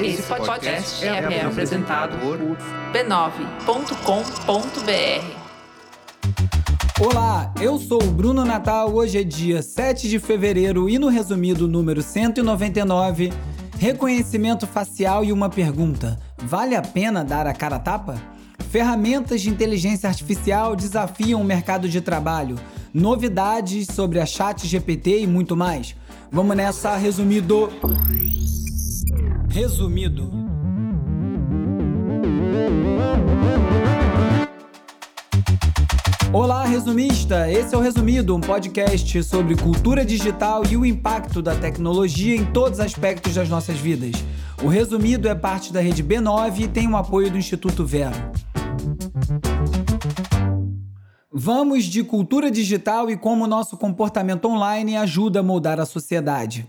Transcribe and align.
Esse 0.00 0.22
podcast 0.22 1.04
é, 1.04 1.08
é 1.08 1.44
apresentado 1.44 2.16
por 2.18 2.38
b9.com.br. 2.92 3.46
Olá, 7.00 7.52
eu 7.60 7.78
sou 7.78 8.02
o 8.02 8.10
Bruno 8.10 8.44
Natal. 8.44 8.94
Hoje 8.94 9.18
é 9.18 9.24
dia 9.24 9.60
7 9.60 10.08
de 10.08 10.18
fevereiro 10.20 10.88
e 10.88 10.98
no 10.98 11.08
resumido 11.08 11.66
número 11.66 12.00
199, 12.00 13.32
reconhecimento 13.78 14.66
facial 14.66 15.24
e 15.24 15.32
uma 15.32 15.50
pergunta: 15.50 16.16
vale 16.38 16.76
a 16.76 16.82
pena 16.82 17.24
dar 17.24 17.46
a 17.46 17.52
cara 17.52 17.76
a 17.76 17.80
tapa? 17.80 18.14
Ferramentas 18.70 19.40
de 19.40 19.50
inteligência 19.50 20.08
artificial 20.08 20.76
desafiam 20.76 21.40
o 21.40 21.44
mercado 21.44 21.88
de 21.88 22.00
trabalho. 22.00 22.56
Novidades 22.94 23.88
sobre 23.88 24.20
a 24.20 24.26
Chat 24.26 24.66
GPT 24.66 25.22
e 25.22 25.26
muito 25.26 25.56
mais. 25.56 25.96
Vamos 26.36 26.54
nessa, 26.54 26.94
resumido. 26.96 27.70
Resumido. 29.48 30.30
Olá, 36.30 36.66
resumista! 36.66 37.50
Esse 37.50 37.74
é 37.74 37.78
o 37.78 37.80
Resumido, 37.80 38.36
um 38.36 38.40
podcast 38.42 39.22
sobre 39.22 39.56
cultura 39.56 40.04
digital 40.04 40.62
e 40.70 40.76
o 40.76 40.84
impacto 40.84 41.40
da 41.40 41.54
tecnologia 41.54 42.36
em 42.36 42.44
todos 42.44 42.80
os 42.80 42.84
aspectos 42.84 43.34
das 43.34 43.48
nossas 43.48 43.78
vidas. 43.78 44.22
O 44.62 44.68
Resumido 44.68 45.28
é 45.28 45.34
parte 45.34 45.72
da 45.72 45.80
rede 45.80 46.04
B9 46.04 46.60
e 46.60 46.68
tem 46.68 46.86
o 46.86 46.98
apoio 46.98 47.30
do 47.30 47.38
Instituto 47.38 47.82
Vero. 47.86 48.14
Vamos 51.38 51.84
de 51.84 52.02
cultura 52.02 52.50
digital 52.50 53.10
e 53.10 53.16
como 53.18 53.46
nosso 53.46 53.76
comportamento 53.76 54.48
online 54.48 54.96
ajuda 54.96 55.40
a 55.40 55.42
moldar 55.42 55.78
a 55.78 55.84
sociedade. 55.84 56.66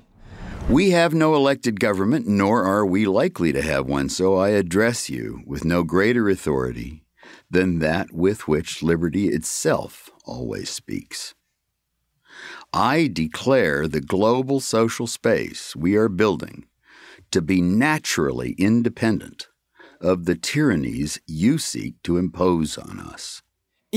We 0.70 0.92
have 0.92 1.16
no 1.16 1.36
elected 1.36 1.80
government, 1.80 2.28
nor 2.28 2.66
are 2.66 2.86
we 2.86 3.06
likely 3.06 3.54
to 3.54 3.62
have 3.62 3.90
one, 3.90 4.10
so 4.10 4.36
I 4.36 4.50
address 4.50 5.10
you 5.10 5.42
with 5.48 5.64
no 5.64 5.86
greater 5.86 6.28
authority 6.30 7.06
than 7.50 7.80
that 7.80 8.12
with 8.12 8.50
which 8.50 8.84
liberty 8.84 9.30
itself 9.30 10.10
always 10.26 10.70
speaks. 10.70 11.34
I 12.74 13.08
declare 13.08 13.88
the 13.88 14.02
global 14.02 14.60
social 14.60 15.08
space 15.08 15.78
we 15.78 15.96
are 15.96 16.10
building 16.10 16.66
to 17.32 17.42
be 17.42 17.62
naturally 17.62 18.54
independent 18.58 19.48
of 20.02 20.26
the 20.26 20.36
tyrannies 20.36 21.22
you 21.26 21.58
seek 21.58 22.04
to 22.04 22.18
impose 22.18 22.78
on 22.78 23.00
us. 23.00 23.44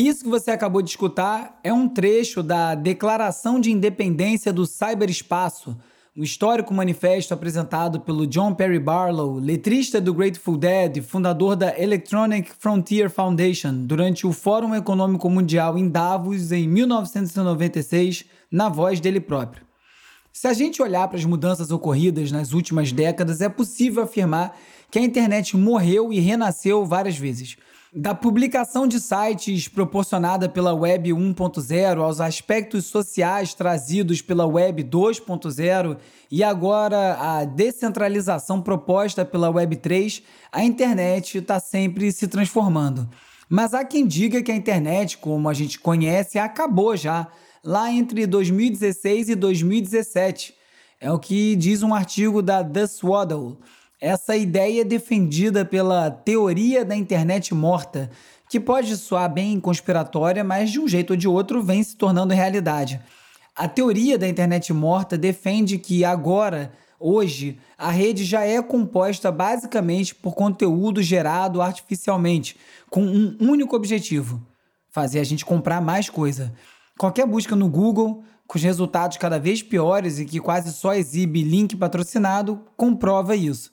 Isso 0.00 0.24
que 0.24 0.30
você 0.30 0.50
acabou 0.50 0.80
de 0.80 0.88
escutar 0.88 1.60
é 1.62 1.70
um 1.70 1.86
trecho 1.86 2.42
da 2.42 2.74
Declaração 2.74 3.60
de 3.60 3.70
Independência 3.70 4.50
do 4.50 4.64
Cyberespaço, 4.64 5.76
um 6.16 6.22
histórico 6.22 6.72
manifesto 6.72 7.34
apresentado 7.34 8.00
pelo 8.00 8.26
John 8.26 8.54
Perry 8.54 8.78
Barlow, 8.78 9.34
letrista 9.34 10.00
do 10.00 10.14
Grateful 10.14 10.56
Dead, 10.56 11.02
fundador 11.02 11.54
da 11.54 11.78
Electronic 11.78 12.50
Frontier 12.58 13.10
Foundation, 13.10 13.84
durante 13.84 14.26
o 14.26 14.32
Fórum 14.32 14.74
Econômico 14.74 15.28
Mundial 15.28 15.76
em 15.76 15.86
Davos 15.86 16.50
em 16.50 16.66
1996, 16.66 18.24
na 18.50 18.70
voz 18.70 19.00
dele 19.00 19.20
próprio. 19.20 19.66
Se 20.32 20.48
a 20.48 20.54
gente 20.54 20.80
olhar 20.80 21.08
para 21.08 21.18
as 21.18 21.26
mudanças 21.26 21.70
ocorridas 21.70 22.32
nas 22.32 22.54
últimas 22.54 22.90
décadas, 22.90 23.42
é 23.42 23.50
possível 23.50 24.04
afirmar 24.04 24.56
que 24.90 24.98
a 24.98 25.02
internet 25.02 25.58
morreu 25.58 26.10
e 26.10 26.18
renasceu 26.20 26.86
várias 26.86 27.18
vezes. 27.18 27.58
Da 27.92 28.14
publicação 28.14 28.86
de 28.86 29.00
sites 29.00 29.66
proporcionada 29.66 30.48
pela 30.48 30.72
Web 30.72 31.10
1.0 31.10 32.00
aos 32.00 32.20
aspectos 32.20 32.86
sociais 32.86 33.52
trazidos 33.52 34.22
pela 34.22 34.46
Web 34.46 34.84
2.0 34.84 35.98
e 36.30 36.44
agora 36.44 37.14
a 37.18 37.44
descentralização 37.44 38.62
proposta 38.62 39.24
pela 39.24 39.50
Web 39.50 39.74
3, 39.78 40.22
a 40.52 40.62
internet 40.62 41.38
está 41.38 41.58
sempre 41.58 42.12
se 42.12 42.28
transformando. 42.28 43.10
Mas 43.48 43.74
há 43.74 43.84
quem 43.84 44.06
diga 44.06 44.40
que 44.40 44.52
a 44.52 44.56
internet, 44.56 45.18
como 45.18 45.48
a 45.48 45.52
gente 45.52 45.80
conhece, 45.80 46.38
acabou 46.38 46.96
já, 46.96 47.26
lá 47.64 47.90
entre 47.90 48.24
2016 48.24 49.30
e 49.30 49.34
2017. 49.34 50.54
É 51.00 51.10
o 51.10 51.18
que 51.18 51.56
diz 51.56 51.82
um 51.82 51.92
artigo 51.92 52.40
da 52.40 52.62
The 52.62 52.86
Swaddle. 52.86 53.58
Essa 54.00 54.34
ideia 54.34 54.80
é 54.80 54.84
defendida 54.84 55.62
pela 55.62 56.10
teoria 56.10 56.86
da 56.86 56.96
internet 56.96 57.52
morta, 57.52 58.10
que 58.48 58.58
pode 58.58 58.96
soar 58.96 59.30
bem 59.30 59.60
conspiratória, 59.60 60.42
mas 60.42 60.70
de 60.70 60.80
um 60.80 60.88
jeito 60.88 61.10
ou 61.10 61.16
de 61.16 61.28
outro 61.28 61.62
vem 61.62 61.82
se 61.82 61.94
tornando 61.96 62.32
realidade. 62.32 62.98
A 63.54 63.68
teoria 63.68 64.16
da 64.16 64.26
internet 64.26 64.72
morta 64.72 65.18
defende 65.18 65.76
que 65.76 66.02
agora, 66.02 66.72
hoje, 66.98 67.58
a 67.76 67.90
rede 67.90 68.24
já 68.24 68.42
é 68.42 68.62
composta 68.62 69.30
basicamente 69.30 70.14
por 70.14 70.34
conteúdo 70.34 71.02
gerado 71.02 71.60
artificialmente, 71.60 72.56
com 72.88 73.02
um 73.02 73.36
único 73.38 73.76
objetivo: 73.76 74.40
fazer 74.88 75.20
a 75.20 75.24
gente 75.24 75.44
comprar 75.44 75.82
mais 75.82 76.08
coisa. 76.08 76.54
Qualquer 76.98 77.26
busca 77.26 77.54
no 77.54 77.68
Google, 77.68 78.24
com 78.46 78.56
os 78.56 78.64
resultados 78.64 79.18
cada 79.18 79.38
vez 79.38 79.62
piores 79.62 80.18
e 80.18 80.24
que 80.24 80.40
quase 80.40 80.72
só 80.72 80.94
exibe 80.94 81.42
link 81.42 81.76
patrocinado, 81.76 82.62
comprova 82.78 83.36
isso. 83.36 83.70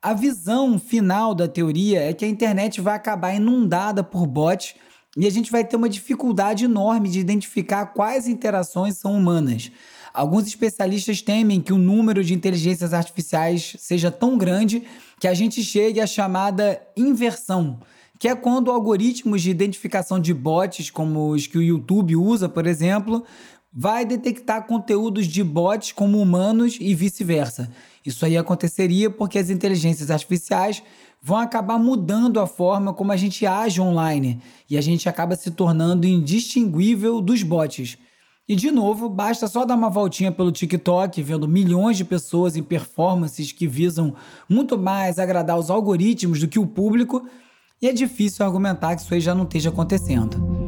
A 0.00 0.14
visão 0.14 0.78
final 0.78 1.34
da 1.34 1.48
teoria 1.48 2.00
é 2.00 2.12
que 2.12 2.24
a 2.24 2.28
internet 2.28 2.80
vai 2.80 2.94
acabar 2.94 3.34
inundada 3.34 4.04
por 4.04 4.28
bots 4.28 4.76
e 5.16 5.26
a 5.26 5.30
gente 5.30 5.50
vai 5.50 5.64
ter 5.64 5.74
uma 5.74 5.88
dificuldade 5.88 6.66
enorme 6.66 7.08
de 7.08 7.18
identificar 7.18 7.86
quais 7.86 8.28
interações 8.28 8.96
são 8.96 9.12
humanas. 9.12 9.72
Alguns 10.14 10.46
especialistas 10.46 11.20
temem 11.20 11.60
que 11.60 11.72
o 11.72 11.78
número 11.78 12.22
de 12.22 12.32
inteligências 12.32 12.94
artificiais 12.94 13.74
seja 13.80 14.08
tão 14.08 14.38
grande 14.38 14.84
que 15.18 15.26
a 15.26 15.34
gente 15.34 15.64
chegue 15.64 16.00
à 16.00 16.06
chamada 16.06 16.80
inversão, 16.96 17.80
que 18.20 18.28
é 18.28 18.36
quando 18.36 18.70
algoritmos 18.70 19.42
de 19.42 19.50
identificação 19.50 20.20
de 20.20 20.32
bots, 20.32 20.90
como 20.90 21.30
os 21.30 21.48
que 21.48 21.58
o 21.58 21.62
YouTube 21.62 22.14
usa, 22.14 22.48
por 22.48 22.68
exemplo, 22.68 23.24
vai 23.80 24.04
detectar 24.04 24.66
conteúdos 24.66 25.28
de 25.28 25.44
bots 25.44 25.92
como 25.92 26.20
humanos 26.20 26.76
e 26.80 26.96
vice-versa. 26.96 27.70
Isso 28.04 28.26
aí 28.26 28.36
aconteceria 28.36 29.08
porque 29.08 29.38
as 29.38 29.50
inteligências 29.50 30.10
artificiais 30.10 30.82
vão 31.22 31.36
acabar 31.36 31.78
mudando 31.78 32.40
a 32.40 32.46
forma 32.48 32.92
como 32.92 33.12
a 33.12 33.16
gente 33.16 33.46
age 33.46 33.80
online 33.80 34.42
e 34.68 34.76
a 34.76 34.80
gente 34.80 35.08
acaba 35.08 35.36
se 35.36 35.52
tornando 35.52 36.08
indistinguível 36.08 37.20
dos 37.20 37.44
bots. 37.44 37.96
E 38.48 38.56
de 38.56 38.72
novo, 38.72 39.08
basta 39.08 39.46
só 39.46 39.64
dar 39.64 39.76
uma 39.76 39.90
voltinha 39.90 40.32
pelo 40.32 40.50
TikTok, 40.50 41.22
vendo 41.22 41.46
milhões 41.46 41.96
de 41.96 42.04
pessoas 42.04 42.56
em 42.56 42.64
performances 42.64 43.52
que 43.52 43.68
visam 43.68 44.12
muito 44.48 44.76
mais 44.76 45.20
agradar 45.20 45.56
os 45.56 45.70
algoritmos 45.70 46.40
do 46.40 46.48
que 46.48 46.58
o 46.58 46.66
público, 46.66 47.28
e 47.80 47.86
é 47.86 47.92
difícil 47.92 48.44
argumentar 48.44 48.96
que 48.96 49.02
isso 49.02 49.14
aí 49.14 49.20
já 49.20 49.36
não 49.36 49.44
esteja 49.44 49.68
acontecendo. 49.68 50.67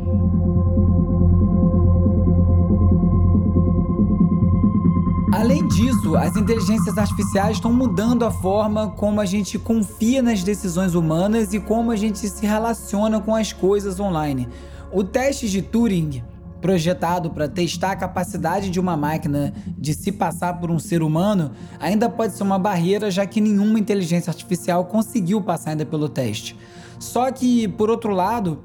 Além 5.33 5.69
disso, 5.69 6.17
as 6.17 6.37
inteligências 6.37 6.99
artificiais 6.99 7.53
estão 7.57 7.73
mudando 7.73 8.25
a 8.25 8.33
forma 8.33 8.91
como 8.91 9.21
a 9.21 9.25
gente 9.25 9.61
confia 9.61 10.21
nas 10.21 10.43
decisões 10.43 10.95
humanas 10.95 11.55
e 11.55 11.61
como 11.61 11.93
a 11.93 11.97
gente 11.97 12.29
se 12.29 12.45
relaciona 12.45 13.21
com 13.21 13.35
as 13.35 13.53
coisas 13.53 14.01
online. 14.01 14.49
O 14.93 15.05
teste 15.05 15.49
de 15.49 15.63
Turing, 15.63 16.25
projetado 16.61 17.31
para 17.31 17.49
testar 17.49 17.93
a 17.93 17.97
capacidade 17.97 18.71
de 18.71 18.81
uma 18.81 18.97
máquina 18.97 19.55
de 19.79 19.95
se 19.95 20.11
passar 20.11 20.59
por 20.59 20.69
um 20.69 20.81
ser 20.81 21.01
humano, 21.01 21.53
ainda 21.79 22.11
pode 22.11 22.35
ser 22.35 22.43
uma 22.43 22.59
barreira, 22.59 23.09
já 23.09 23.25
que 23.25 23.41
nenhuma 23.41 23.79
inteligência 23.79 24.33
artificial 24.33 24.85
conseguiu 24.87 25.41
passar 25.41 25.71
ainda 25.71 25.87
pelo 25.87 26.09
teste. 26.09 26.57
Só 26.99 27.31
que, 27.31 27.69
por 27.69 27.89
outro 27.89 28.13
lado, 28.13 28.65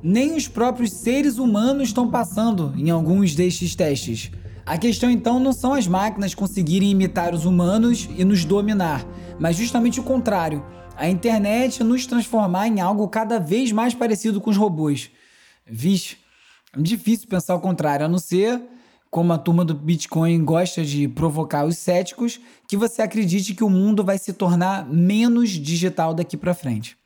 nem 0.00 0.36
os 0.36 0.46
próprios 0.46 0.92
seres 0.92 1.38
humanos 1.38 1.88
estão 1.88 2.08
passando 2.08 2.72
em 2.76 2.88
alguns 2.88 3.34
destes 3.34 3.74
testes. 3.74 4.30
A 4.66 4.78
questão 4.78 5.10
então 5.10 5.38
não 5.38 5.52
são 5.52 5.74
as 5.74 5.86
máquinas 5.86 6.34
conseguirem 6.34 6.90
imitar 6.90 7.34
os 7.34 7.44
humanos 7.44 8.08
e 8.16 8.24
nos 8.24 8.46
dominar, 8.46 9.06
mas 9.38 9.56
justamente 9.56 10.00
o 10.00 10.02
contrário. 10.02 10.64
A 10.96 11.06
internet 11.08 11.84
nos 11.84 12.06
transformar 12.06 12.68
em 12.68 12.80
algo 12.80 13.06
cada 13.08 13.38
vez 13.38 13.72
mais 13.72 13.94
parecido 13.94 14.40
com 14.40 14.48
os 14.48 14.56
robôs. 14.56 15.10
Vixe, 15.66 16.16
é 16.74 16.80
difícil 16.80 17.28
pensar 17.28 17.54
o 17.54 17.60
contrário, 17.60 18.06
a 18.06 18.08
não 18.08 18.18
ser, 18.18 18.62
como 19.10 19.34
a 19.34 19.38
turma 19.38 19.66
do 19.66 19.74
Bitcoin 19.74 20.42
gosta 20.42 20.82
de 20.82 21.08
provocar 21.08 21.66
os 21.66 21.76
céticos, 21.76 22.40
que 22.66 22.76
você 22.76 23.02
acredite 23.02 23.54
que 23.54 23.64
o 23.64 23.68
mundo 23.68 24.02
vai 24.02 24.16
se 24.16 24.32
tornar 24.32 24.88
menos 24.88 25.50
digital 25.50 26.14
daqui 26.14 26.38
para 26.38 26.54
frente. 26.54 26.96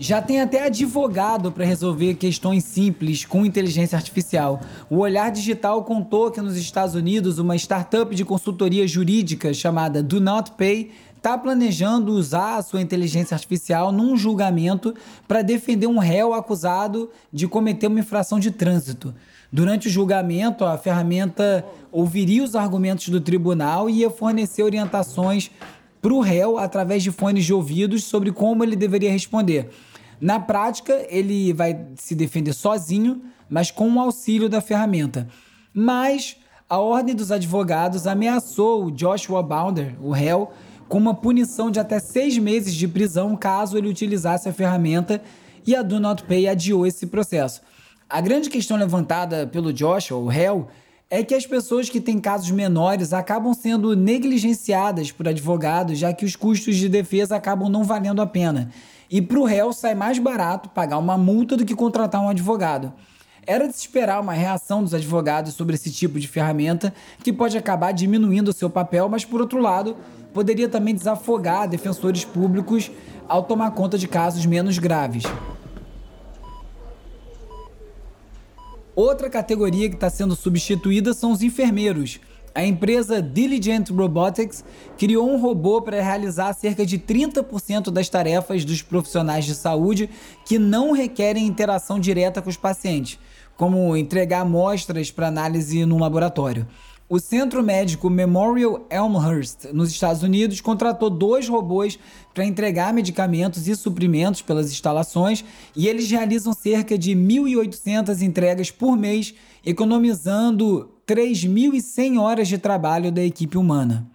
Já 0.00 0.22
tem 0.22 0.40
até 0.40 0.64
advogado 0.64 1.50
para 1.50 1.64
resolver 1.64 2.14
questões 2.14 2.62
simples 2.62 3.24
com 3.24 3.44
inteligência 3.44 3.96
artificial. 3.96 4.60
O 4.88 4.98
Olhar 4.98 5.28
Digital 5.32 5.82
contou 5.82 6.30
que 6.30 6.40
nos 6.40 6.56
Estados 6.56 6.94
Unidos 6.94 7.40
uma 7.40 7.56
startup 7.56 8.14
de 8.14 8.24
consultoria 8.24 8.86
jurídica 8.86 9.52
chamada 9.52 10.00
Do 10.00 10.20
Not 10.20 10.52
Pay 10.52 10.92
está 11.16 11.36
planejando 11.36 12.12
usar 12.12 12.58
a 12.58 12.62
sua 12.62 12.80
inteligência 12.80 13.34
artificial 13.34 13.90
num 13.90 14.16
julgamento 14.16 14.94
para 15.26 15.42
defender 15.42 15.88
um 15.88 15.98
réu 15.98 16.32
acusado 16.32 17.10
de 17.32 17.48
cometer 17.48 17.88
uma 17.88 17.98
infração 17.98 18.38
de 18.38 18.52
trânsito. 18.52 19.12
Durante 19.50 19.88
o 19.88 19.90
julgamento, 19.90 20.64
a 20.64 20.78
ferramenta 20.78 21.64
ouviria 21.90 22.44
os 22.44 22.54
argumentos 22.54 23.08
do 23.08 23.20
tribunal 23.20 23.90
e 23.90 24.00
ia 24.00 24.10
fornecer 24.10 24.62
orientações 24.62 25.50
para 26.00 26.12
o 26.12 26.20
réu 26.20 26.56
através 26.56 27.02
de 27.02 27.10
fones 27.10 27.44
de 27.44 27.52
ouvidos 27.52 28.04
sobre 28.04 28.30
como 28.30 28.62
ele 28.62 28.76
deveria 28.76 29.10
responder. 29.10 29.68
Na 30.20 30.40
prática, 30.40 31.06
ele 31.08 31.52
vai 31.52 31.86
se 31.96 32.14
defender 32.14 32.52
sozinho, 32.52 33.22
mas 33.48 33.70
com 33.70 33.90
o 33.90 34.00
auxílio 34.00 34.48
da 34.48 34.60
ferramenta. 34.60 35.28
Mas 35.72 36.36
a 36.68 36.78
Ordem 36.78 37.14
dos 37.14 37.32
Advogados 37.32 38.06
ameaçou 38.06 38.86
o 38.86 38.90
Joshua 38.90 39.42
Bounder, 39.42 39.94
o 40.02 40.10
réu, 40.10 40.50
com 40.88 40.98
uma 40.98 41.14
punição 41.14 41.70
de 41.70 41.78
até 41.78 41.98
seis 41.98 42.36
meses 42.38 42.74
de 42.74 42.88
prisão 42.88 43.36
caso 43.36 43.76
ele 43.76 43.88
utilizasse 43.88 44.48
a 44.48 44.52
ferramenta 44.52 45.22
e 45.66 45.76
a 45.76 45.82
Do 45.82 46.00
Not 46.00 46.24
Pay 46.24 46.48
adiou 46.48 46.86
esse 46.86 47.06
processo. 47.06 47.60
A 48.08 48.20
grande 48.20 48.48
questão 48.48 48.76
levantada 48.76 49.46
pelo 49.46 49.72
Joshua, 49.72 50.18
o 50.18 50.26
réu, 50.26 50.68
é 51.10 51.22
que 51.22 51.34
as 51.34 51.46
pessoas 51.46 51.88
que 51.88 52.00
têm 52.00 52.18
casos 52.18 52.50
menores 52.50 53.12
acabam 53.12 53.52
sendo 53.54 53.96
negligenciadas 53.96 55.10
por 55.10 55.28
advogados, 55.28 55.98
já 55.98 56.12
que 56.12 56.24
os 56.24 56.36
custos 56.36 56.76
de 56.76 56.88
defesa 56.88 57.36
acabam 57.36 57.68
não 57.70 57.84
valendo 57.84 58.20
a 58.20 58.26
pena. 58.26 58.70
E 59.10 59.22
para 59.22 59.38
o 59.38 59.44
réu 59.44 59.72
sai 59.72 59.94
mais 59.94 60.18
barato 60.18 60.68
pagar 60.68 60.98
uma 60.98 61.16
multa 61.16 61.56
do 61.56 61.64
que 61.64 61.74
contratar 61.74 62.20
um 62.20 62.28
advogado. 62.28 62.92
Era 63.46 63.66
de 63.66 63.72
se 63.72 63.80
esperar 63.80 64.20
uma 64.20 64.34
reação 64.34 64.82
dos 64.82 64.92
advogados 64.92 65.54
sobre 65.54 65.74
esse 65.74 65.90
tipo 65.90 66.20
de 66.20 66.28
ferramenta, 66.28 66.92
que 67.24 67.32
pode 67.32 67.56
acabar 67.56 67.92
diminuindo 67.92 68.48
o 68.48 68.52
seu 68.52 68.68
papel, 68.68 69.08
mas 69.08 69.24
por 69.24 69.40
outro 69.40 69.58
lado, 69.58 69.96
poderia 70.34 70.68
também 70.68 70.94
desafogar 70.94 71.66
defensores 71.66 72.26
públicos 72.26 72.90
ao 73.26 73.42
tomar 73.42 73.70
conta 73.70 73.96
de 73.96 74.06
casos 74.06 74.44
menos 74.44 74.78
graves. 74.78 75.24
Outra 78.94 79.30
categoria 79.30 79.88
que 79.88 79.94
está 79.94 80.10
sendo 80.10 80.36
substituída 80.36 81.14
são 81.14 81.32
os 81.32 81.40
enfermeiros. 81.40 82.20
A 82.58 82.64
empresa 82.64 83.22
Diligent 83.22 83.88
Robotics 83.88 84.64
criou 84.96 85.30
um 85.30 85.40
robô 85.40 85.80
para 85.80 86.02
realizar 86.02 86.52
cerca 86.54 86.84
de 86.84 86.98
30% 86.98 87.88
das 87.88 88.08
tarefas 88.08 88.64
dos 88.64 88.82
profissionais 88.82 89.44
de 89.44 89.54
saúde 89.54 90.10
que 90.44 90.58
não 90.58 90.90
requerem 90.90 91.46
interação 91.46 92.00
direta 92.00 92.42
com 92.42 92.50
os 92.50 92.56
pacientes 92.56 93.16
como 93.56 93.96
entregar 93.96 94.40
amostras 94.40 95.08
para 95.08 95.28
análise 95.28 95.86
num 95.86 96.00
laboratório. 96.00 96.66
O 97.08 97.20
Centro 97.20 97.62
Médico 97.62 98.10
Memorial 98.10 98.84
Elmhurst, 98.90 99.66
nos 99.72 99.92
Estados 99.92 100.24
Unidos, 100.24 100.60
contratou 100.60 101.08
dois 101.08 101.48
robôs 101.48 101.96
para 102.34 102.44
entregar 102.44 102.92
medicamentos 102.92 103.68
e 103.68 103.76
suprimentos 103.76 104.42
pelas 104.42 104.68
instalações 104.72 105.44
e 105.76 105.86
eles 105.86 106.10
realizam 106.10 106.52
cerca 106.52 106.98
de 106.98 107.12
1.800 107.12 108.20
entregas 108.20 108.72
por 108.72 108.96
mês, 108.96 109.32
economizando 109.64 110.97
3.100 111.08 112.20
horas 112.20 112.48
de 112.48 112.58
trabalho 112.58 113.10
da 113.10 113.24
equipe 113.24 113.56
humana. 113.56 114.06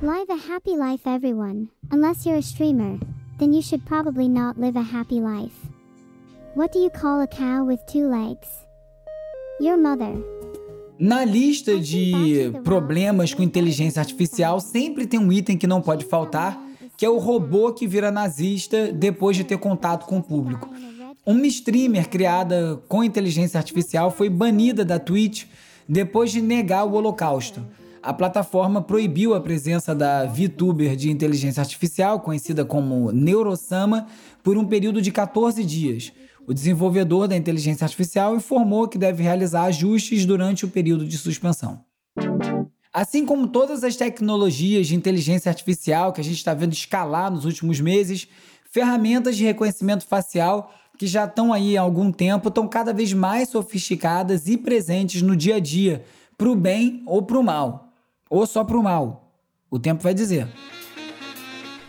Live 0.00 0.30
a 0.30 0.54
happy 0.54 0.76
life, 0.76 1.04
everyone. 1.04 1.66
Unless 1.90 2.24
you're 2.24 2.38
a 2.38 2.42
streamer, 2.42 3.00
then 3.38 3.52
you 3.52 3.60
should 3.60 3.84
probably 3.84 4.28
not 4.28 4.56
live 4.56 4.78
a 4.78 4.82
happy 4.82 5.20
life. 5.20 5.56
What 6.54 6.72
do 6.72 6.78
you 6.78 6.90
call 6.90 7.20
a 7.20 7.26
cow 7.26 7.66
with 7.66 7.80
two 7.92 8.08
legs? 8.08 8.46
Your 9.60 9.76
mother. 9.76 10.24
Na 11.00 11.24
lista 11.24 11.80
de 11.80 12.52
problemas 12.62 13.34
com 13.34 13.42
inteligência 13.42 13.98
artificial, 13.98 14.60
sempre 14.60 15.08
tem 15.08 15.18
um 15.18 15.32
item 15.32 15.58
que 15.58 15.66
não 15.66 15.82
pode 15.82 16.04
faltar, 16.04 16.56
que 16.96 17.04
é 17.04 17.10
o 17.10 17.18
robô 17.18 17.72
que 17.72 17.88
vira 17.88 18.12
nazista 18.12 18.92
depois 18.92 19.36
de 19.36 19.42
ter 19.42 19.58
contato 19.58 20.06
com 20.06 20.18
o 20.18 20.22
público. 20.22 20.70
Uma 21.26 21.46
streamer 21.48 22.08
criada 22.08 22.80
com 22.86 23.02
inteligência 23.02 23.58
artificial 23.58 24.12
foi 24.12 24.28
banida 24.28 24.84
da 24.84 25.00
Twitch 25.00 25.46
depois 25.90 26.30
de 26.30 26.40
negar 26.40 26.84
o 26.84 26.92
Holocausto. 26.92 27.66
A 28.00 28.14
plataforma 28.14 28.80
proibiu 28.80 29.34
a 29.34 29.40
presença 29.40 29.92
da 29.92 30.24
VTuber 30.24 30.94
de 30.94 31.10
inteligência 31.10 31.60
artificial, 31.60 32.20
conhecida 32.20 32.64
como 32.64 33.10
Neurosama, 33.10 34.06
por 34.40 34.56
um 34.56 34.64
período 34.64 35.02
de 35.02 35.10
14 35.10 35.64
dias. 35.64 36.12
O 36.46 36.54
desenvolvedor 36.54 37.26
da 37.26 37.36
inteligência 37.36 37.84
artificial 37.84 38.36
informou 38.36 38.86
que 38.86 38.96
deve 38.96 39.24
realizar 39.24 39.64
ajustes 39.64 40.24
durante 40.24 40.64
o 40.64 40.68
período 40.68 41.04
de 41.04 41.18
suspensão. 41.18 41.80
Assim 42.92 43.26
como 43.26 43.48
todas 43.48 43.82
as 43.82 43.96
tecnologias 43.96 44.86
de 44.86 44.94
inteligência 44.94 45.50
artificial 45.50 46.12
que 46.12 46.20
a 46.20 46.24
gente 46.24 46.36
está 46.36 46.54
vendo 46.54 46.72
escalar 46.72 47.32
nos 47.32 47.44
últimos 47.44 47.80
meses, 47.80 48.28
ferramentas 48.70 49.36
de 49.36 49.44
reconhecimento 49.44 50.06
facial 50.06 50.72
que 51.00 51.06
já 51.06 51.24
estão 51.24 51.50
aí 51.50 51.78
há 51.78 51.80
algum 51.80 52.12
tempo 52.12 52.50
estão 52.50 52.68
cada 52.68 52.92
vez 52.92 53.14
mais 53.14 53.48
sofisticadas 53.48 54.46
e 54.48 54.58
presentes 54.58 55.22
no 55.22 55.34
dia 55.34 55.56
a 55.56 55.58
dia, 55.58 56.04
para 56.36 56.50
o 56.50 56.54
bem 56.54 57.02
ou 57.06 57.22
para 57.22 57.38
o 57.38 57.42
mal, 57.42 57.94
ou 58.28 58.46
só 58.46 58.62
para 58.64 58.76
o 58.76 58.82
mal. 58.82 59.32
O 59.70 59.78
tempo 59.78 60.02
vai 60.02 60.12
dizer. 60.12 60.46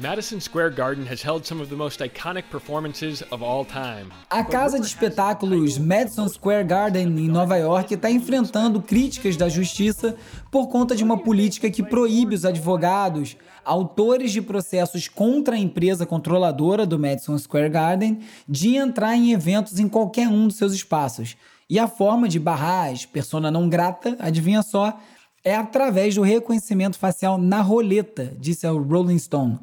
Madison 0.02 0.40
Square 0.40 0.72
Garden 0.72 1.06
has 1.06 1.22
held 1.22 1.46
some 1.46 1.62
of 1.62 1.70
the 1.70 1.76
most 1.76 2.00
iconic 2.00 2.50
performances 2.50 3.22
of 3.30 3.44
all 3.44 3.64
time. 3.64 4.12
A 4.32 4.44
casa 4.44 4.80
de 4.80 4.88
espetáculos 4.88 5.78
Madison 5.78 6.28
Square 6.28 6.64
Garden 6.64 7.06
em 7.20 7.28
Nova 7.28 7.56
York 7.58 7.94
está 7.94 8.10
enfrentando 8.10 8.82
críticas 8.82 9.38
da 9.38 9.48
justiça 9.48 10.16
por 10.50 10.70
conta 10.70 10.96
de 10.96 11.04
uma 11.04 11.20
política 11.20 11.70
que 11.70 11.84
proíbe 11.84 12.34
os 12.34 12.46
advogados, 12.46 13.38
autores 13.64 14.32
de 14.32 14.42
processos 14.42 15.08
contra 15.08 15.56
a 15.56 15.60
empresa 15.60 16.04
controladora 16.04 16.84
do 16.84 16.98
Madison 16.98 17.38
Square 17.38 17.70
Garden, 17.70 18.22
de 18.50 18.78
entrar 18.78 19.16
em 19.16 19.34
eventos 19.34 19.80
em 19.80 19.88
qualquer 19.88 20.28
um 20.28 20.48
dos 20.48 20.58
seus 20.58 20.74
espaços. 20.74 21.38
E 21.70 21.78
a 21.78 21.88
forma 21.88 22.28
de 22.28 22.40
barrar 22.40 22.90
as 22.90 23.06
persona 23.06 23.52
não 23.52 23.70
grata, 23.70 24.18
adivinha 24.20 24.64
só, 24.64 25.00
é 25.44 25.56
através 25.56 26.16
do 26.16 26.24
reconhecimento 26.24 26.98
facial 26.98 27.38
na 27.38 27.62
roleta, 27.62 28.36
disse 28.40 28.66
a 28.66 28.72
Rolling 28.72 29.20
Stone. 29.20 29.60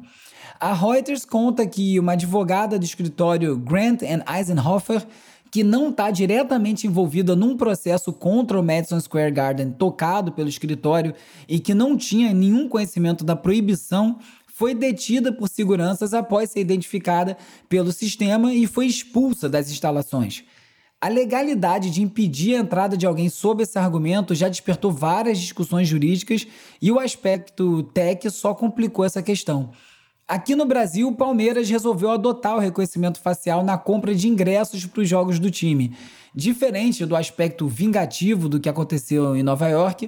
A 0.59 0.73
Reuters 0.73 1.23
conta 1.23 1.65
que 1.65 1.97
uma 1.97 2.11
advogada 2.11 2.77
do 2.77 2.83
escritório 2.83 3.55
Grant 3.55 4.01
Eisenhofer, 4.01 5.07
que 5.49 5.63
não 5.63 5.87
está 5.87 6.11
diretamente 6.11 6.85
envolvida 6.85 7.33
num 7.33 7.55
processo 7.55 8.11
contra 8.11 8.59
o 8.59 8.63
Madison 8.63 8.99
Square 8.99 9.31
Garden 9.31 9.71
tocado 9.71 10.33
pelo 10.33 10.49
escritório 10.49 11.15
e 11.47 11.61
que 11.61 11.73
não 11.73 11.95
tinha 11.95 12.33
nenhum 12.33 12.67
conhecimento 12.67 13.23
da 13.23 13.37
proibição, 13.37 14.19
foi 14.47 14.75
detida 14.75 15.31
por 15.31 15.47
seguranças 15.47 16.13
após 16.13 16.51
ser 16.51 16.59
identificada 16.59 17.37
pelo 17.69 17.93
sistema 17.93 18.53
e 18.53 18.67
foi 18.67 18.85
expulsa 18.85 19.47
das 19.47 19.71
instalações. 19.71 20.43
A 20.99 21.07
legalidade 21.07 21.89
de 21.89 22.01
impedir 22.01 22.57
a 22.57 22.59
entrada 22.59 22.97
de 22.97 23.05
alguém 23.05 23.29
sob 23.29 23.63
esse 23.63 23.79
argumento 23.79 24.35
já 24.35 24.49
despertou 24.49 24.91
várias 24.91 25.39
discussões 25.39 25.87
jurídicas 25.87 26.45
e 26.81 26.91
o 26.91 26.99
aspecto 26.99 27.83
tech 27.93 28.29
só 28.29 28.53
complicou 28.53 29.05
essa 29.05 29.23
questão. 29.23 29.71
Aqui 30.29 30.55
no 30.55 30.63
Brasil, 30.63 31.07
o 31.07 31.15
Palmeiras 31.15 31.67
resolveu 31.67 32.11
adotar 32.11 32.55
o 32.55 32.59
reconhecimento 32.59 33.19
facial 33.19 33.63
na 33.63 33.79
compra 33.79 34.13
de 34.13 34.27
ingressos 34.27 34.85
para 34.85 35.01
os 35.01 35.09
jogos 35.09 35.39
do 35.39 35.49
time. 35.49 35.97
Diferente 36.35 37.03
do 37.03 37.15
aspecto 37.15 37.67
vingativo 37.67 38.47
do 38.47 38.59
que 38.59 38.69
aconteceu 38.69 39.35
em 39.35 39.41
Nova 39.41 39.67
York, 39.67 40.07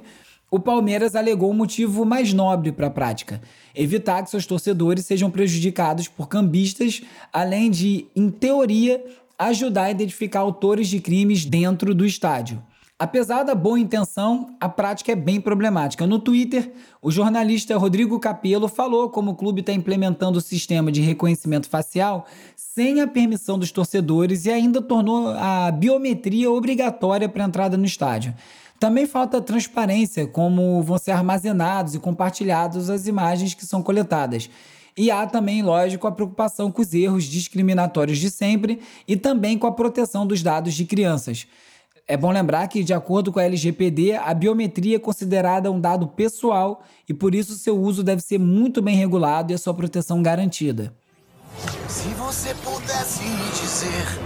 o 0.52 0.60
Palmeiras 0.60 1.16
alegou 1.16 1.50
um 1.50 1.56
motivo 1.56 2.06
mais 2.06 2.34
nobre 2.34 2.72
para 2.72 2.86
a 2.86 2.92
prática: 2.92 3.42
evitar 3.74 4.22
que 4.22 4.30
seus 4.30 4.46
torcedores 4.46 5.08
sejam 5.08 5.32
prejudicados 5.32 6.08
por 6.08 6.28
cambistas, 6.28 7.02
além 7.34 7.72
de, 7.72 8.06
em 8.16 8.30
teoria, 8.30 9.04
ajudar 9.40 9.86
a 9.86 9.92
identificar 9.92 10.42
autores 10.42 10.88
de 10.88 11.00
crimes 11.00 11.46
dentro 11.46 11.96
do 11.96 12.06
estádio. 12.06 12.62
Apesar 13.02 13.42
da 13.42 13.56
boa 13.56 13.80
intenção, 13.80 14.56
a 14.60 14.70
prática 14.70 15.12
é 15.12 15.16
bem 15.16 15.42
problemática. 15.42 16.06
No 16.06 16.20
Twitter, 16.20 16.72
o 17.02 17.10
jornalista 17.10 17.76
Rodrigo 17.76 18.20
Capello 18.20 18.68
falou 18.68 19.10
como 19.10 19.32
o 19.32 19.36
clube 19.36 19.62
está 19.62 19.74
implementando 19.74 20.38
o 20.38 20.42
sistema 20.42 20.92
de 20.92 21.02
reconhecimento 21.02 21.68
facial 21.68 22.28
sem 22.56 23.02
a 23.02 23.08
permissão 23.08 23.58
dos 23.58 23.72
torcedores 23.72 24.46
e 24.46 24.52
ainda 24.52 24.84
tornou 24.84 25.30
a 25.30 25.72
biometria 25.72 26.52
obrigatória 26.52 27.28
para 27.28 27.44
entrada 27.44 27.76
no 27.76 27.86
estádio. 27.86 28.36
Também 28.80 29.08
falta 29.08 29.42
transparência, 29.42 30.28
como 30.28 30.84
vão 30.84 31.00
ser 31.00 31.10
armazenados 31.10 31.96
e 31.96 32.00
compartilhados 32.00 32.88
as 32.88 33.08
imagens 33.08 33.56
que 33.56 33.66
são 33.66 33.82
coletadas. 33.82 34.48
E 34.96 35.10
há 35.10 35.26
também, 35.26 35.64
lógico, 35.64 36.06
a 36.06 36.12
preocupação 36.12 36.72
com 36.72 36.84
os 36.84 36.94
erros 36.94 37.24
discriminatórios 37.24 38.20
de 38.20 38.30
sempre 38.30 38.80
e 39.08 39.18
também 39.18 39.58
com 39.58 39.66
a 39.66 39.72
proteção 39.72 40.28
dos 40.28 40.44
dados 40.44 40.76
de 40.76 40.86
crianças. 40.86 41.48
É 42.08 42.18
bom 42.18 42.32
lembrar 42.32 42.68
que, 42.68 42.84
de 42.84 42.94
acordo 42.94 43.32
com 43.32 43.40
a 43.40 43.44
LGPD, 43.44 44.16
a 44.16 44.34
biometria 44.34 44.98
é 44.98 45.00
considerada 45.00 45.72
um 45.72 45.80
dado 45.80 46.08
pessoal 46.08 46.84
e 47.08 47.14
por 47.14 47.34
isso 47.34 47.56
seu 47.56 47.80
uso 47.80 48.04
deve 48.04 48.22
ser 48.22 48.38
muito 48.38 48.82
bem 48.82 48.96
regulado 48.96 49.52
e 49.52 49.56
a 49.56 49.58
sua 49.58 49.74
proteção 49.74 50.22
garantida. 50.22 50.94
Se 51.88 52.10
você 52.10 52.54
pudesse 52.56 53.24
dizer, 53.62 54.20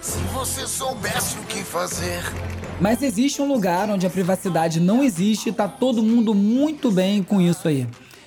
se 0.00 0.18
você 0.32 0.66
soubesse 0.66 1.38
o 1.38 1.42
que 1.42 1.62
fazer. 1.62 2.22
Mas 2.80 3.02
existe 3.02 3.40
um 3.40 3.48
lugar 3.48 3.88
onde 3.88 4.06
a 4.06 4.10
privacidade 4.10 4.80
não 4.80 5.02
existe 5.02 5.46
e 5.46 5.50
está 5.50 5.66
todo 5.66 6.02
mundo 6.02 6.34
muito 6.34 6.90
bem 6.90 7.22
com 7.22 7.40
isso 7.40 7.68
aí. 7.68 7.86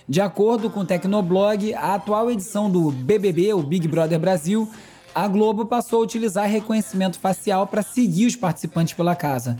De 0.09 0.21
acordo 0.21 0.69
com 0.69 0.79
o 0.79 0.85
Tecnoblog, 0.85 1.73
a 1.73 1.95
atual 1.95 2.31
edição 2.31 2.71
do 2.71 2.91
BBB, 2.91 3.53
o 3.53 3.61
Big 3.61 3.87
Brother 3.89 4.17
Brasil, 4.17 4.69
a 5.17 5.27
Globo 5.27 5.65
passou 5.65 6.01
a 6.01 6.03
utilizar 6.03 6.47
reconhecimento 6.47 7.17
facial 7.17 7.65
para 7.65 7.81
seguir 7.81 8.27
os 8.27 8.35
participantes 8.35 8.93
pela 8.93 9.15
casa. 9.15 9.57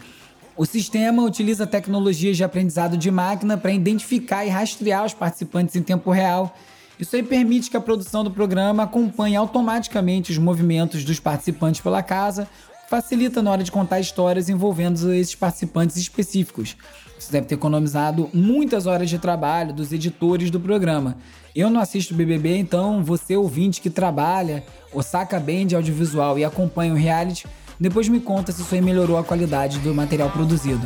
O 0.56 0.68
sistema 0.68 1.24
utiliza 1.24 1.66
tecnologias 1.66 2.38
de 2.38 2.44
aprendizado 2.44 2.96
de 2.96 3.10
máquina 3.10 3.58
para 3.58 3.72
identificar 3.72 4.46
e 4.46 4.50
rastrear 4.50 5.04
os 5.04 5.16
participantes 5.16 5.76
em 5.76 5.82
tempo 5.82 6.12
real. 6.12 6.56
Isso 7.00 7.16
aí 7.16 7.24
permite 7.24 7.72
que 7.72 7.78
a 7.78 7.82
produção 7.82 8.24
do 8.24 8.30
programa 8.30 8.84
acompanhe 8.84 9.36
automaticamente 9.36 10.32
os 10.32 10.38
movimentos 10.38 11.04
dos 11.04 11.20
participantes 11.20 11.82
pela 11.82 12.04
casa, 12.04 12.48
facilita 12.88 13.42
na 13.42 13.50
hora 13.50 13.64
de 13.64 13.72
contar 13.72 14.00
histórias 14.00 14.50
envolvendo 14.50 15.12
esses 15.12 15.34
participantes 15.34 15.98
específicos. 15.98 16.78
Você 17.18 17.32
deve 17.32 17.48
ter 17.48 17.56
economizado 17.56 18.30
muitas 18.32 18.86
horas 18.86 19.10
de 19.10 19.18
trabalho 19.18 19.74
dos 19.74 19.92
editores 19.92 20.52
do 20.52 20.60
programa. 20.60 21.18
Eu 21.58 21.72
não 21.72 21.82
assisto 21.82 22.14
BBB, 22.14 22.56
então 22.56 23.04
você 23.04 23.36
ouvinte 23.36 23.82
que 23.82 23.90
trabalha 23.90 24.64
ou 24.94 25.02
saca 25.02 25.40
bem 25.40 25.66
de 25.66 25.76
audiovisual 25.76 26.38
e 26.38 26.46
acompanha 26.46 26.94
o 26.94 26.96
reality, 26.96 27.48
depois 27.80 28.08
me 28.08 28.20
conta 28.20 28.52
se 28.52 28.62
isso 28.62 28.76
aí 28.76 28.80
melhorou 28.80 29.18
a 29.18 29.24
qualidade 29.24 29.80
do 29.80 29.92
material 29.92 30.30
produzido. 30.30 30.86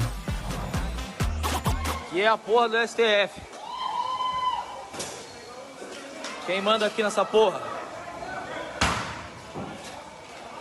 E 2.14 2.22
é 2.22 2.28
a 2.30 2.38
porra 2.38 2.70
do 2.70 2.88
STF. 2.88 3.42
Quem 6.46 6.62
manda 6.62 6.86
aqui 6.86 7.04
nessa 7.04 7.26
porra? 7.26 7.62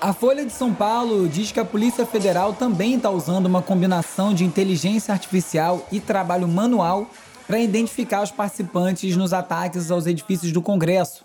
A 0.01 0.13
Folha 0.13 0.45
de 0.45 0.53
São 0.53 0.75
Paulo 0.75 1.29
diz 1.29 1.53
que 1.53 1.61
a 1.61 1.65
Polícia 1.65 2.05
Federal 2.05 2.53
também 2.53 2.97
está 2.97 3.11
usando 3.11 3.47
uma 3.47 3.63
combinação 3.63 4.35
de 4.35 4.45
inteligência 4.45 5.15
artificial 5.15 5.87
e 5.93 6.01
trabalho 6.01 6.49
manual 6.49 7.09
para 7.51 7.59
identificar 7.59 8.23
os 8.23 8.31
participantes 8.31 9.17
nos 9.17 9.33
ataques 9.33 9.91
aos 9.91 10.07
edifícios 10.07 10.53
do 10.53 10.63
Congresso, 10.63 11.25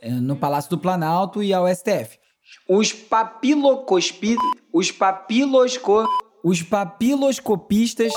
eh, 0.00 0.08
no 0.08 0.36
Palácio 0.36 0.70
do 0.70 0.78
Planalto 0.78 1.42
e 1.42 1.52
ao 1.52 1.66
STF. 1.66 2.16
Os 2.68 2.92
papilocospi... 2.92 4.36
Os 4.72 4.92
papilosco... 4.92 6.06
Os 6.44 6.62
papiloscopistas... 6.62 8.12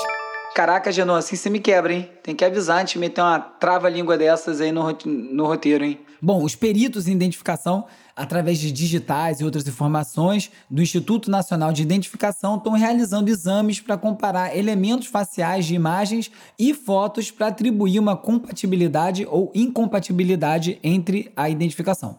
Caraca, 0.54 0.92
Genon, 0.92 1.16
assim 1.16 1.34
você 1.34 1.50
me 1.50 1.58
quebra, 1.58 1.92
hein? 1.92 2.08
Tem 2.22 2.32
que 2.32 2.44
avisar 2.44 2.80
antes 2.80 2.92
de 2.92 3.00
meter 3.00 3.22
uma 3.22 3.40
trava-língua 3.40 4.16
dessas 4.16 4.60
aí 4.60 4.70
no, 4.70 4.96
no 5.04 5.44
roteiro, 5.44 5.84
hein? 5.84 5.98
Bom, 6.20 6.42
os 6.42 6.56
peritos 6.56 7.06
em 7.06 7.12
identificação, 7.12 7.86
através 8.16 8.58
de 8.58 8.72
digitais 8.72 9.40
e 9.40 9.44
outras 9.44 9.66
informações 9.68 10.50
do 10.68 10.82
Instituto 10.82 11.30
Nacional 11.30 11.72
de 11.72 11.82
Identificação, 11.82 12.56
estão 12.56 12.72
realizando 12.72 13.30
exames 13.30 13.80
para 13.80 13.96
comparar 13.96 14.56
elementos 14.56 15.06
faciais 15.06 15.64
de 15.64 15.76
imagens 15.76 16.30
e 16.58 16.74
fotos 16.74 17.30
para 17.30 17.46
atribuir 17.46 18.00
uma 18.00 18.16
compatibilidade 18.16 19.24
ou 19.30 19.52
incompatibilidade 19.54 20.80
entre 20.82 21.30
a 21.36 21.48
identificação. 21.48 22.18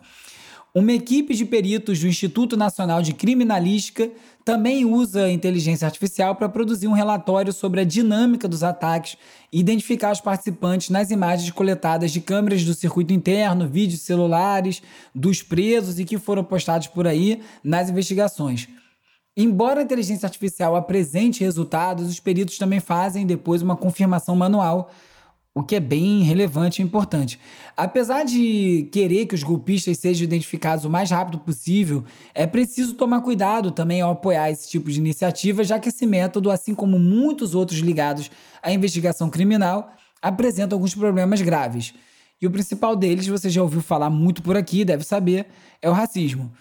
Uma 0.73 0.93
equipe 0.93 1.33
de 1.33 1.45
peritos 1.45 1.99
do 1.99 2.07
Instituto 2.07 2.55
Nacional 2.55 3.01
de 3.01 3.11
Criminalística 3.11 4.11
também 4.45 4.85
usa 4.85 5.31
inteligência 5.31 5.87
artificial 5.87 6.35
para 6.35 6.47
produzir 6.47 6.87
um 6.87 6.91
relatório 6.91 7.51
sobre 7.51 7.81
a 7.81 7.83
dinâmica 7.83 8.47
dos 8.47 8.61
ataques 8.61 9.17
e 9.51 9.59
identificar 9.59 10.11
os 10.11 10.21
participantes 10.21 10.91
nas 10.91 11.09
imagens 11.09 11.49
coletadas 11.49 12.11
de 12.11 12.21
câmeras 12.21 12.63
do 12.63 12.75
circuito 12.75 13.11
interno, 13.11 13.67
vídeos 13.67 14.01
celulares 14.01 14.79
dos 15.13 15.41
presos 15.41 15.97
e 15.97 16.05
que 16.05 16.19
foram 16.19 16.43
postados 16.43 16.85
por 16.85 17.07
aí 17.07 17.41
nas 17.63 17.89
investigações. 17.89 18.67
Embora 19.35 19.79
a 19.79 19.83
inteligência 19.83 20.27
artificial 20.27 20.75
apresente 20.75 21.43
resultados, 21.43 22.07
os 22.07 22.19
peritos 22.19 22.59
também 22.59 22.79
fazem 22.79 23.25
depois 23.25 23.63
uma 23.63 23.75
confirmação 23.75 24.35
manual 24.35 24.91
o 25.59 25.63
que 25.63 25.75
é 25.75 25.79
bem 25.79 26.23
relevante 26.23 26.81
e 26.81 26.85
importante. 26.85 27.39
Apesar 27.75 28.23
de 28.23 28.89
querer 28.91 29.25
que 29.25 29.35
os 29.35 29.43
golpistas 29.43 29.97
sejam 29.97 30.23
identificados 30.23 30.85
o 30.85 30.89
mais 30.89 31.11
rápido 31.11 31.39
possível, 31.39 32.03
é 32.33 32.45
preciso 32.45 32.93
tomar 32.95 33.21
cuidado 33.21 33.71
também 33.71 34.01
ao 34.01 34.11
apoiar 34.11 34.51
esse 34.51 34.69
tipo 34.69 34.89
de 34.89 34.99
iniciativa, 34.99 35.63
já 35.63 35.79
que 35.79 35.89
esse 35.89 36.05
método, 36.05 36.51
assim 36.51 36.75
como 36.75 36.99
muitos 36.99 37.55
outros 37.55 37.79
ligados 37.79 38.29
à 38.61 38.71
investigação 38.71 39.29
criminal, 39.29 39.93
apresenta 40.21 40.75
alguns 40.75 40.93
problemas 40.93 41.41
graves. 41.41 41.93
E 42.41 42.47
o 42.47 42.51
principal 42.51 42.95
deles, 42.95 43.27
você 43.27 43.49
já 43.49 43.61
ouviu 43.61 43.81
falar 43.81 44.09
muito 44.09 44.41
por 44.41 44.55
aqui, 44.55 44.85
deve 44.85 45.03
saber, 45.03 45.47
é 45.81 45.89
o 45.89 45.93
racismo. 45.93 46.51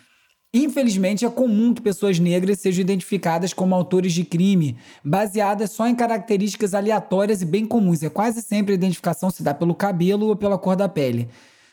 Infelizmente, 0.53 1.27
é 1.27 1.31
comum 1.31 1.75
que 1.75 1.83
pessoas 1.83 2.19
negras 2.19 2.61
sejam 2.61 2.81
identificadas 2.81 3.53
como 3.53 3.75
autores 3.75 4.15
de 4.15 4.25
crime, 4.25 4.79
baseadas 5.05 5.73
só 5.73 5.87
em 5.87 5.95
características 5.95 6.73
aleatórias 6.73 7.43
e 7.43 7.45
bem 7.45 7.67
comuns. 7.67 8.03
É 8.03 8.09
quase 8.09 8.41
sempre 8.41 8.73
a 8.73 8.75
identificação 8.75 9.29
se 9.31 9.43
dá 9.43 9.53
pelo 9.53 9.75
cabelo 9.75 10.29
ou 10.29 10.37
pela 10.37 10.57
cor 10.57 10.75
da 10.75 10.89
pele. 10.89 11.29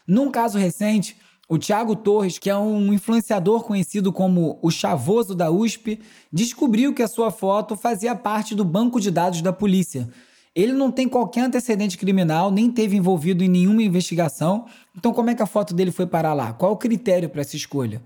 Num 0.05 0.29
caso 0.29 0.58
recente, 0.58 1.15
o 1.48 1.58
Tiago 1.58 1.96
Torres, 1.96 2.38
que 2.38 2.50
é 2.50 2.58
um 2.58 2.91
influenciador 2.91 3.63
conhecido 3.63 4.12
como 4.12 4.60
o 4.62 4.70
Chavoso 4.70 5.34
da 5.34 5.50
USP, 5.50 6.01
descobriu 6.32 6.94
que 6.94 7.01
a 7.01 7.08
sua 7.08 7.32
foto 7.32 7.77
fazia 7.77 8.13
parte 8.13 8.53
do 8.53 8.65
banco 8.65 9.00
de 9.00 9.10
dados 9.10 9.41
da 9.41 9.53
polícia. 9.53 10.10
Ele 10.53 10.74
não 10.74 10.91
tem 10.91 11.08
qualquer 11.08 11.41
antecedente 11.41 11.98
criminal, 11.98 12.51
nem 12.51 12.70
teve 12.70 12.98
envolvido 12.98 13.41
em 13.41 13.48
nenhuma 13.48 13.84
investigação. 13.84 14.65
Então, 14.98 15.13
como 15.13 15.29
é 15.29 15.36
que 15.36 15.44
a 15.44 15.46
foto 15.46 15.74
dele 15.74 15.91
foi 15.91 16.05
parar 16.05 16.34
lá? 16.34 16.51
Qual 16.51 16.74
o 16.74 16.77
critério 16.77 17.29
para 17.29 17.41
essa 17.41 17.55
escolha? 17.55 18.01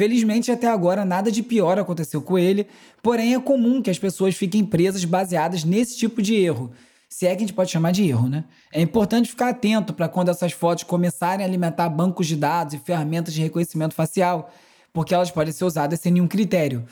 Felizmente, 0.00 0.50
até 0.50 0.66
agora, 0.66 1.04
nada 1.04 1.30
de 1.30 1.42
pior 1.42 1.78
aconteceu 1.78 2.22
com 2.22 2.38
ele, 2.38 2.66
porém 3.02 3.34
é 3.34 3.38
comum 3.38 3.82
que 3.82 3.90
as 3.90 3.98
pessoas 3.98 4.34
fiquem 4.34 4.64
presas 4.64 5.04
baseadas 5.04 5.62
nesse 5.62 5.98
tipo 5.98 6.22
de 6.22 6.34
erro. 6.36 6.70
Se 7.06 7.26
é 7.26 7.36
que 7.36 7.36
a 7.36 7.40
gente 7.40 7.52
pode 7.52 7.70
chamar 7.70 7.90
de 7.90 8.08
erro, 8.08 8.26
né? 8.26 8.44
É 8.72 8.80
importante 8.80 9.28
ficar 9.28 9.50
atento 9.50 9.92
para 9.92 10.08
quando 10.08 10.30
essas 10.30 10.52
fotos 10.52 10.84
começarem 10.84 11.44
a 11.44 11.46
alimentar 11.46 11.86
bancos 11.90 12.26
de 12.26 12.34
dados 12.34 12.72
e 12.72 12.78
ferramentas 12.78 13.34
de 13.34 13.42
reconhecimento 13.42 13.94
facial, 13.94 14.50
porque 14.90 15.12
elas 15.12 15.30
podem 15.30 15.52
ser 15.52 15.66
usadas 15.66 16.00
sem 16.00 16.12
nenhum 16.12 16.26
critério. 16.26 16.86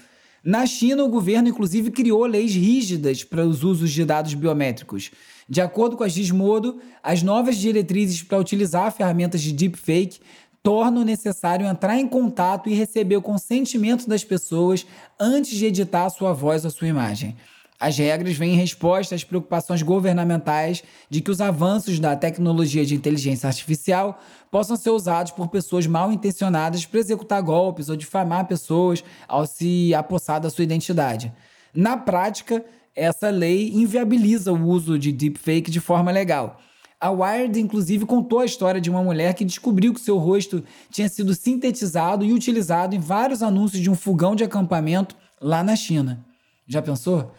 Na 0.45 0.67
China, 0.67 1.03
o 1.03 1.09
governo 1.09 1.49
inclusive 1.49 1.91
criou 1.91 2.27
leis 2.27 2.55
rígidas 2.55 3.25
para 3.25 3.43
os 3.43 3.65
usos 3.65 3.91
de 3.91 4.05
dados 4.05 4.35
biométricos. 4.35 5.11
De 5.49 5.63
acordo 5.63 5.97
com 5.97 6.05
a 6.05 6.09
Gizmodo, 6.09 6.79
as 7.03 7.23
novas 7.23 7.57
diretrizes 7.57 8.23
para 8.23 8.39
utilizar 8.39 8.93
ferramentas 8.93 9.41
de 9.41 9.51
deepfake 9.51 10.21
tornam 10.69 11.03
necessário 11.03 11.67
entrar 11.67 11.99
em 11.99 12.07
contato 12.07 12.69
e 12.69 12.75
receber 12.75 13.17
o 13.17 13.23
consentimento 13.23 14.07
das 14.07 14.23
pessoas 14.23 14.87
antes 15.19 15.57
de 15.57 15.65
editar 15.65 16.05
a 16.05 16.11
sua 16.11 16.35
voz 16.35 16.63
ou 16.63 16.71
sua 16.71 16.89
imagem. 16.89 17.35
As 17.81 17.97
regras 17.97 18.37
vêm 18.37 18.53
em 18.53 18.59
resposta 18.59 19.15
às 19.15 19.25
preocupações 19.25 19.81
governamentais 19.81 20.85
de 21.09 21.23
que 21.23 21.31
os 21.31 21.41
avanços 21.41 21.99
da 21.99 22.15
tecnologia 22.15 22.85
de 22.85 22.95
inteligência 22.95 23.47
artificial 23.47 24.21
possam 24.51 24.77
ser 24.77 24.91
usados 24.91 25.33
por 25.33 25.49
pessoas 25.49 25.87
mal 25.87 26.13
intencionadas 26.13 26.85
para 26.85 27.01
executar 27.01 27.41
golpes 27.41 27.89
ou 27.89 27.97
difamar 27.97 28.47
pessoas 28.47 29.03
ao 29.27 29.47
se 29.47 29.95
apossar 29.95 30.39
da 30.39 30.51
sua 30.51 30.65
identidade. 30.65 31.33
Na 31.73 31.97
prática, 31.97 32.63
essa 32.95 33.31
lei 33.31 33.71
inviabiliza 33.71 34.53
o 34.53 34.67
uso 34.67 34.99
de 34.99 35.13
deepfake 35.13 35.71
de 35.71 35.81
forma 35.81 36.11
legal. 36.11 36.61
A 37.01 37.11
Wired, 37.11 37.61
inclusive, 37.61 38.05
contou 38.05 38.41
a 38.41 38.45
história 38.45 38.81
de 38.81 38.91
uma 38.91 39.03
mulher 39.03 39.33
que 39.35 39.45
descobriu 39.45 39.95
que 39.95 40.01
seu 40.01 40.19
rosto 40.19 40.65
tinha 40.91 41.09
sido 41.09 41.33
sintetizado 41.33 42.25
e 42.25 42.33
utilizado 42.33 42.95
em 42.95 42.99
vários 42.99 43.41
anúncios 43.41 43.81
de 43.81 43.89
um 43.89 43.95
fogão 43.95 44.35
de 44.35 44.43
acampamento 44.43 45.15
lá 45.41 45.63
na 45.63 45.77
China. 45.77 46.25
Já 46.67 46.83
pensou? 46.83 47.33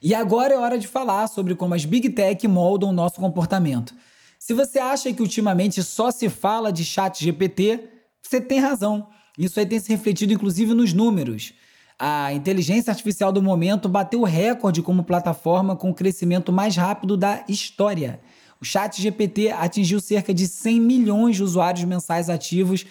E 0.00 0.14
agora 0.14 0.54
é 0.54 0.56
hora 0.56 0.78
de 0.78 0.86
falar 0.86 1.26
sobre 1.26 1.54
como 1.56 1.74
as 1.74 1.84
Big 1.84 2.10
Tech 2.10 2.46
moldam 2.46 2.90
o 2.90 2.92
nosso 2.92 3.16
comportamento. 3.16 3.92
Se 4.38 4.54
você 4.54 4.78
acha 4.78 5.12
que 5.12 5.20
ultimamente 5.20 5.82
só 5.82 6.10
se 6.10 6.28
fala 6.28 6.72
de 6.72 6.84
chat 6.84 7.22
GPT, 7.22 7.88
você 8.22 8.40
tem 8.40 8.60
razão. 8.60 9.08
Isso 9.36 9.58
aí 9.58 9.66
tem 9.66 9.80
se 9.80 9.90
refletido 9.90 10.32
inclusive 10.32 10.74
nos 10.74 10.92
números. 10.92 11.52
A 11.98 12.32
inteligência 12.32 12.90
artificial 12.90 13.30
do 13.30 13.42
momento 13.42 13.88
bateu 13.88 14.20
o 14.20 14.24
recorde 14.24 14.80
como 14.80 15.04
plataforma 15.04 15.76
com 15.76 15.90
o 15.90 15.94
crescimento 15.94 16.50
mais 16.50 16.76
rápido 16.76 17.16
da 17.16 17.44
história. 17.46 18.20
O 18.60 18.64
Chat 18.64 19.00
GPT 19.00 19.50
atingiu 19.50 20.00
cerca 20.00 20.34
de 20.34 20.46
100 20.46 20.80
milhões 20.80 21.36
de 21.36 21.42
usuários 21.42 21.84
mensais 21.84 22.28
ativos 22.28 22.84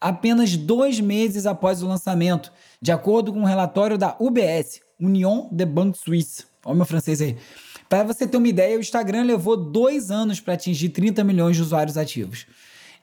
apenas 0.00 0.56
dois 0.56 0.98
meses 0.98 1.46
após 1.46 1.80
o 1.80 1.86
lançamento, 1.86 2.52
de 2.80 2.90
acordo 2.90 3.32
com 3.32 3.40
um 3.40 3.44
relatório 3.44 3.96
da 3.96 4.16
UBS, 4.18 4.80
Union 5.00 5.48
de 5.52 5.64
Banque 5.64 5.96
Suisse. 5.96 6.44
Olha 6.64 6.74
o 6.74 6.76
meu 6.76 6.86
francês 6.86 7.20
aí. 7.20 7.36
Para 7.88 8.02
você 8.02 8.26
ter 8.26 8.36
uma 8.36 8.48
ideia, 8.48 8.76
o 8.76 8.80
Instagram 8.80 9.22
levou 9.22 9.56
dois 9.56 10.10
anos 10.10 10.40
para 10.40 10.54
atingir 10.54 10.88
30 10.88 11.22
milhões 11.22 11.54
de 11.54 11.62
usuários 11.62 11.96
ativos. 11.96 12.46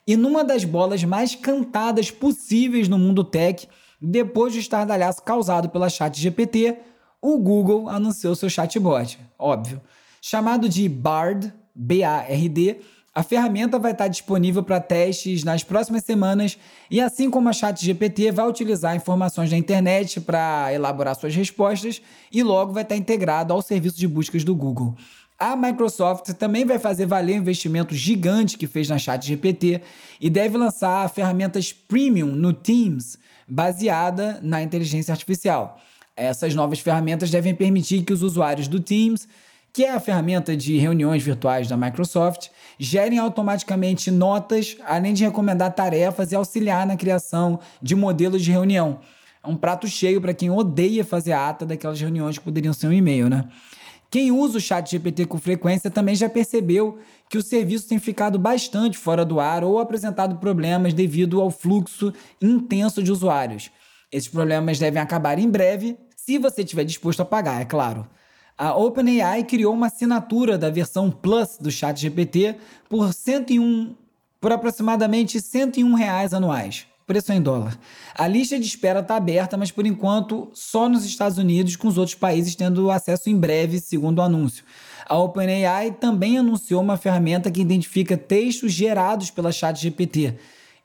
E 0.05 0.17
numa 0.17 0.43
das 0.43 0.65
bolas 0.65 1.03
mais 1.03 1.35
cantadas 1.35 2.11
possíveis 2.11 2.89
no 2.89 2.97
mundo 2.97 3.23
tech, 3.23 3.67
depois 4.01 4.53
do 4.53 4.59
estardalhaço 4.59 5.21
causado 5.23 5.69
pela 5.69 5.89
Chat 5.89 6.19
GPT, 6.19 6.79
o 7.21 7.38
Google 7.38 7.88
anunciou 7.88 8.35
seu 8.35 8.49
chatbot, 8.49 9.19
óbvio. 9.38 9.81
Chamado 10.21 10.67
de 10.67 10.88
Bard, 10.89 11.53
BARD, 11.79 12.75
a 13.15 13.24
ferramenta 13.24 13.79
vai 13.79 13.93
estar 13.93 14.09
disponível 14.09 14.62
para 14.62 14.79
testes 14.81 15.43
nas 15.43 15.63
próximas 15.63 16.03
semanas 16.03 16.57
e, 16.91 17.00
assim 17.00 17.29
como 17.29 17.48
a 17.48 17.53
ChatGPT, 17.53 18.31
vai 18.31 18.48
utilizar 18.48 18.95
informações 18.95 19.50
da 19.50 19.57
internet 19.57 20.19
para 20.19 20.74
elaborar 20.74 21.15
suas 21.15 21.33
respostas 21.33 22.01
e 22.31 22.43
logo 22.43 22.74
vai 22.74 22.83
estar 22.83 22.98
integrado 22.98 23.53
ao 23.53 23.62
serviço 23.62 23.98
de 23.98 24.07
buscas 24.07 24.43
do 24.43 24.53
Google. 24.53 24.95
A 25.39 25.55
Microsoft 25.55 26.33
também 26.33 26.65
vai 26.65 26.77
fazer 26.77 27.05
valer 27.05 27.36
o 27.36 27.41
investimento 27.41 27.95
gigante 27.95 28.57
que 28.57 28.67
fez 28.67 28.89
na 28.89 28.98
ChatGPT 28.98 29.81
e 30.19 30.29
deve 30.29 30.57
lançar 30.57 31.09
ferramentas 31.09 31.71
premium 31.71 32.27
no 32.27 32.51
Teams, 32.51 33.17
baseada 33.48 34.39
na 34.43 34.62
inteligência 34.62 35.13
artificial. 35.13 35.79
Essas 36.15 36.53
novas 36.53 36.79
ferramentas 36.79 37.31
devem 37.31 37.55
permitir 37.55 38.03
que 38.03 38.12
os 38.12 38.21
usuários 38.21 38.67
do 38.67 38.81
Teams, 38.81 39.27
que 39.71 39.85
é 39.85 39.91
a 39.91 39.99
ferramenta 39.99 40.55
de 40.55 40.77
reuniões 40.77 41.23
virtuais 41.23 41.67
da 41.67 41.77
Microsoft, 41.77 42.49
gerem 42.77 43.19
automaticamente 43.19 44.09
notas, 44.09 44.77
além 44.85 45.13
de 45.13 45.23
recomendar 45.23 45.73
tarefas 45.73 46.31
e 46.31 46.35
auxiliar 46.35 46.85
na 46.88 46.97
criação 46.97 47.59
de 47.81 47.95
modelos 47.95 48.41
de 48.41 48.51
reunião. 48.51 48.99
É 49.43 49.47
um 49.47 49.55
prato 49.55 49.88
cheio 49.88 50.19
para 50.19 50.33
quem 50.33 50.49
odeia 50.49 51.05
fazer 51.05 51.33
ata 51.33 51.65
daquelas 51.65 51.99
reuniões 51.99 52.38
que 52.38 52.43
poderiam 52.43 52.73
ser 52.73 52.88
um 52.88 52.93
e-mail, 52.93 53.29
né? 53.29 53.47
Quem 54.11 54.31
usa 54.31 54.57
o 54.57 54.61
chat 54.61 54.89
GPT 54.89 55.27
com 55.27 55.38
frequência 55.38 55.91
também 55.91 56.15
já 56.15 56.27
percebeu 56.27 56.97
que 57.29 57.38
o 57.38 57.43
serviço 57.43 57.88
tem 57.88 57.99
ficado 57.99 58.39
bastante 58.39 58.97
fora 58.97 59.23
do 59.23 59.39
ar 59.39 59.63
ou 59.63 59.77
apresentado 59.77 60.38
problemas 60.38 60.95
devido 60.95 61.39
ao 61.39 61.51
fluxo 61.51 62.11
intenso 62.41 63.03
de 63.03 63.11
usuários. 63.11 63.69
Esses 64.11 64.27
problemas 64.27 64.79
devem 64.79 64.99
acabar 64.99 65.38
em 65.38 65.47
breve, 65.47 65.95
se 66.15 66.39
você 66.39 66.63
estiver 66.63 66.83
disposto 66.83 67.21
a 67.21 67.25
pagar, 67.25 67.61
é 67.61 67.65
claro. 67.65 68.07
A 68.60 68.75
OpenAI 68.75 69.46
criou 69.46 69.74
uma 69.74 69.88
assinatura 69.88 70.58
da 70.58 70.70
versão 70.70 71.10
Plus 71.10 71.58
do 71.58 71.72
Chat 71.72 71.98
GPT 71.98 72.58
por 72.89 73.13
101 73.13 73.96
por 74.42 74.51
aproximadamente 74.51 75.39
101 75.39 75.94
reais 75.94 76.34
anuais 76.34 76.86
preço 77.08 77.34
em 77.34 77.42
dólar. 77.42 77.75
A 78.13 78.28
lista 78.28 78.60
de 78.60 78.68
espera 78.68 79.00
está 79.00 79.16
aberta, 79.16 79.58
mas 79.58 79.72
por 79.72 79.84
enquanto 79.88 80.48
só 80.54 80.88
nos 80.88 81.04
Estados 81.04 81.39
Unidos, 81.39 81.75
com 81.75 81.88
os 81.88 81.98
outros 81.98 82.13
países 82.13 82.54
tendo 82.54 82.92
acesso 82.92 83.32
em 83.32 83.36
breve, 83.36 83.80
segundo 83.80 84.20
o 84.20 84.22
anúncio. 84.22 84.63
A 85.08 85.18
OpenAI 85.18 85.89
também 85.94 86.38
anunciou 86.38 86.84
uma 86.84 86.98
ferramenta 86.98 87.50
que 87.50 87.62
identifica 87.62 88.16
textos 88.16 88.72
gerados 88.72 89.32
pela 89.32 89.51
ChatGPT. 89.51 90.36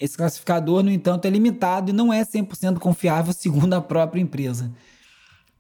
Esse 0.00 0.16
classificador, 0.16 0.83
no 0.83 0.90
entanto, 0.90 1.26
é 1.26 1.31
limitado 1.31 1.90
e 1.90 1.93
não 1.93 2.11
é 2.11 2.25
100% 2.25 2.78
confiável, 2.78 3.35
segundo 3.35 3.75
a 3.75 3.81
própria 3.83 4.23
empresa. 4.23 4.73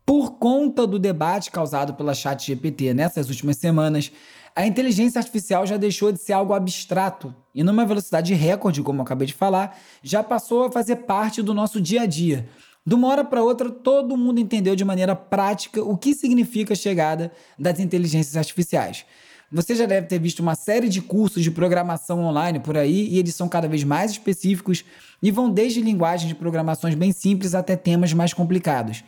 Por 0.06 0.32
conta 0.32 0.86
do 0.86 0.98
debate 0.98 1.50
causado 1.50 1.94
pela 1.94 2.12
ChatGPT 2.12 2.92
nessas 2.92 3.30
últimas 3.30 3.56
semanas, 3.56 4.12
a 4.54 4.66
inteligência 4.66 5.18
artificial 5.18 5.66
já 5.66 5.78
deixou 5.78 6.12
de 6.12 6.20
ser 6.20 6.34
algo 6.34 6.52
abstrato 6.52 7.34
e, 7.54 7.62
numa 7.62 7.86
velocidade 7.86 8.34
recorde, 8.34 8.82
como 8.82 8.98
eu 8.98 9.02
acabei 9.02 9.26
de 9.26 9.32
falar, 9.32 9.78
já 10.02 10.22
passou 10.22 10.64
a 10.64 10.70
fazer 10.70 10.96
parte 10.96 11.40
do 11.40 11.54
nosso 11.54 11.80
dia 11.80 12.02
a 12.02 12.06
dia. 12.06 12.46
De 12.86 12.94
uma 12.94 13.08
hora 13.08 13.24
para 13.24 13.42
outra, 13.42 13.70
todo 13.70 14.14
mundo 14.14 14.38
entendeu 14.38 14.76
de 14.76 14.84
maneira 14.84 15.16
prática 15.16 15.82
o 15.82 15.96
que 15.96 16.14
significa 16.14 16.74
a 16.74 16.76
chegada 16.76 17.32
das 17.58 17.80
inteligências 17.80 18.36
artificiais. 18.36 19.06
Você 19.50 19.74
já 19.74 19.86
deve 19.86 20.06
ter 20.06 20.18
visto 20.18 20.40
uma 20.40 20.54
série 20.54 20.88
de 20.90 21.00
cursos 21.00 21.42
de 21.42 21.50
programação 21.50 22.22
online 22.22 22.60
por 22.60 22.76
aí 22.76 23.08
e 23.08 23.18
eles 23.18 23.34
são 23.34 23.48
cada 23.48 23.66
vez 23.66 23.82
mais 23.84 24.10
específicos 24.10 24.84
e 25.22 25.30
vão 25.30 25.48
desde 25.48 25.80
linguagens 25.80 26.28
de 26.28 26.34
programações 26.34 26.94
bem 26.94 27.10
simples 27.10 27.54
até 27.54 27.74
temas 27.74 28.12
mais 28.12 28.34
complicados 28.34 29.02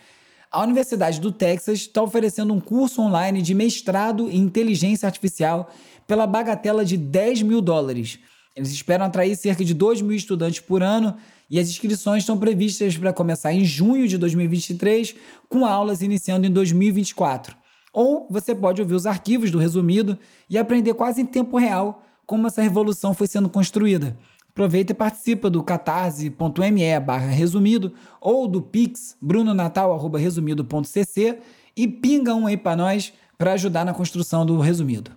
a 0.57 0.63
Universidade 0.63 1.21
do 1.21 1.31
Texas 1.31 1.81
está 1.81 2.01
oferecendo 2.01 2.55
um 2.55 2.59
curso 2.59 3.03
online 3.03 3.43
de 3.43 3.53
mestrado 3.53 4.31
em 4.31 4.39
inteligência 4.39 5.07
artificial 5.07 5.71
pela 6.07 6.27
bagatela 6.27 6.83
de 6.83 6.97
10 6.97 7.43
mil 7.43 7.61
dólares. 7.61 8.19
Eles 8.57 8.71
esperam 8.71 9.05
atrair 9.05 9.37
cerca 9.37 9.63
de 9.63 9.75
2 9.75 10.01
mil 10.01 10.17
estudantes 10.17 10.61
por 10.61 10.83
ano 10.83 11.15
e 11.51 11.61
as 11.61 11.69
inscrições 11.69 12.23
estão 12.23 12.39
previstas 12.39 12.97
para 12.97 13.13
começar 13.13 13.53
em 13.53 13.67
junho 13.67 14.09
de 14.09 14.17
2023, 14.17 15.15
com 15.47 15.67
aulas 15.67 16.01
iniciando 16.01 16.47
em 16.47 16.51
2024. 16.51 17.55
Ou 17.93 18.27
você 18.31 18.55
pode 18.55 18.81
ouvir 18.81 18.95
os 18.95 19.05
arquivos 19.05 19.51
do 19.51 19.59
resumido 19.59 20.19
e 20.49 20.57
aprender 20.57 20.95
quase 20.95 21.21
em 21.21 21.27
tempo 21.27 21.59
real 21.59 22.03
como 22.25 22.47
essa 22.47 22.63
revolução 22.63 23.13
foi 23.13 23.27
sendo 23.27 23.51
construída. 23.51 24.17
Aproveita 24.57 24.93
e 24.93 24.95
participa 24.95 25.51
do 25.51 25.63
catarse.me 25.63 27.01
barra 27.01 27.27
resumido 27.27 27.93
ou 28.19 28.49
do 28.49 28.63
pix 28.63 29.15
brunonatal.resumido.cc 29.21 31.39
e 31.77 31.87
pinga 31.87 32.35
um 32.35 32.47
aí 32.47 32.57
para 32.57 32.75
nós 32.75 33.13
para 33.37 33.53
ajudar 33.53 33.85
na 33.85 33.93
construção 33.93 34.47
do 34.47 34.59
resumido. 34.59 35.11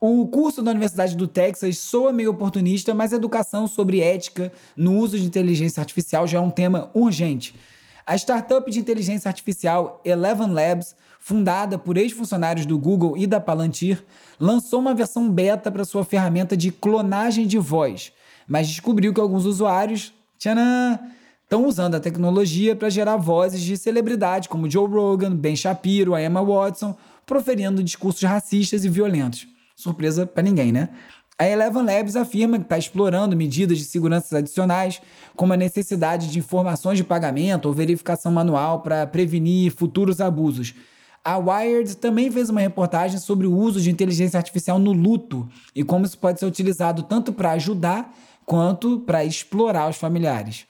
O 0.00 0.26
curso 0.26 0.62
da 0.62 0.70
Universidade 0.70 1.14
do 1.14 1.28
Texas 1.28 1.76
soa 1.76 2.14
meio 2.14 2.30
oportunista, 2.30 2.94
mas 2.94 3.12
educação 3.12 3.66
sobre 3.66 4.00
ética 4.00 4.50
no 4.74 4.96
uso 4.96 5.18
de 5.18 5.26
inteligência 5.26 5.82
artificial 5.82 6.26
já 6.26 6.38
é 6.38 6.40
um 6.40 6.48
tema 6.48 6.90
urgente. 6.94 7.54
A 8.06 8.16
startup 8.16 8.70
de 8.70 8.80
inteligência 8.80 9.28
artificial 9.28 10.00
Eleven 10.02 10.50
Labs, 10.50 10.96
fundada 11.20 11.76
por 11.76 11.98
ex-funcionários 11.98 12.64
do 12.64 12.78
Google 12.78 13.18
e 13.18 13.26
da 13.26 13.38
Palantir, 13.38 14.02
lançou 14.40 14.80
uma 14.80 14.94
versão 14.94 15.28
beta 15.28 15.70
para 15.70 15.84
sua 15.84 16.06
ferramenta 16.06 16.56
de 16.56 16.72
clonagem 16.72 17.46
de 17.46 17.58
voz 17.58 18.14
mas 18.52 18.68
descobriu 18.68 19.14
que 19.14 19.20
alguns 19.20 19.46
usuários 19.46 20.12
estão 20.38 21.66
usando 21.66 21.94
a 21.94 22.00
tecnologia 22.00 22.76
para 22.76 22.90
gerar 22.90 23.16
vozes 23.16 23.62
de 23.62 23.78
celebridade 23.78 24.46
como 24.46 24.68
Joe 24.68 24.86
Rogan, 24.86 25.34
Ben 25.34 25.56
Shapiro, 25.56 26.14
a 26.14 26.22
Emma 26.22 26.44
Watson, 26.44 26.94
proferindo 27.24 27.82
discursos 27.82 28.22
racistas 28.22 28.84
e 28.84 28.90
violentos. 28.90 29.48
Surpresa 29.74 30.26
para 30.26 30.42
ninguém, 30.42 30.70
né? 30.70 30.90
A 31.38 31.48
Eleven 31.48 31.82
Labs 31.82 32.14
afirma 32.14 32.58
que 32.58 32.64
está 32.64 32.76
explorando 32.76 33.34
medidas 33.34 33.78
de 33.78 33.84
segurança 33.84 34.36
adicionais, 34.36 35.00
como 35.34 35.54
a 35.54 35.56
necessidade 35.56 36.30
de 36.30 36.38
informações 36.38 36.98
de 36.98 37.04
pagamento 37.04 37.64
ou 37.64 37.72
verificação 37.72 38.30
manual 38.30 38.82
para 38.82 39.06
prevenir 39.06 39.72
futuros 39.72 40.20
abusos. 40.20 40.74
A 41.24 41.38
Wired 41.38 41.96
também 41.98 42.30
fez 42.30 42.50
uma 42.50 42.60
reportagem 42.60 43.18
sobre 43.18 43.46
o 43.46 43.56
uso 43.56 43.80
de 43.80 43.90
inteligência 43.90 44.36
artificial 44.36 44.78
no 44.78 44.92
luto 44.92 45.48
e 45.74 45.82
como 45.82 46.04
isso 46.04 46.18
pode 46.18 46.38
ser 46.38 46.46
utilizado 46.46 47.04
tanto 47.04 47.32
para 47.32 47.52
ajudar 47.52 48.12
quanto 48.44 49.00
para 49.00 49.24
explorar 49.24 49.88
os 49.88 49.96
familiares. 49.96 50.66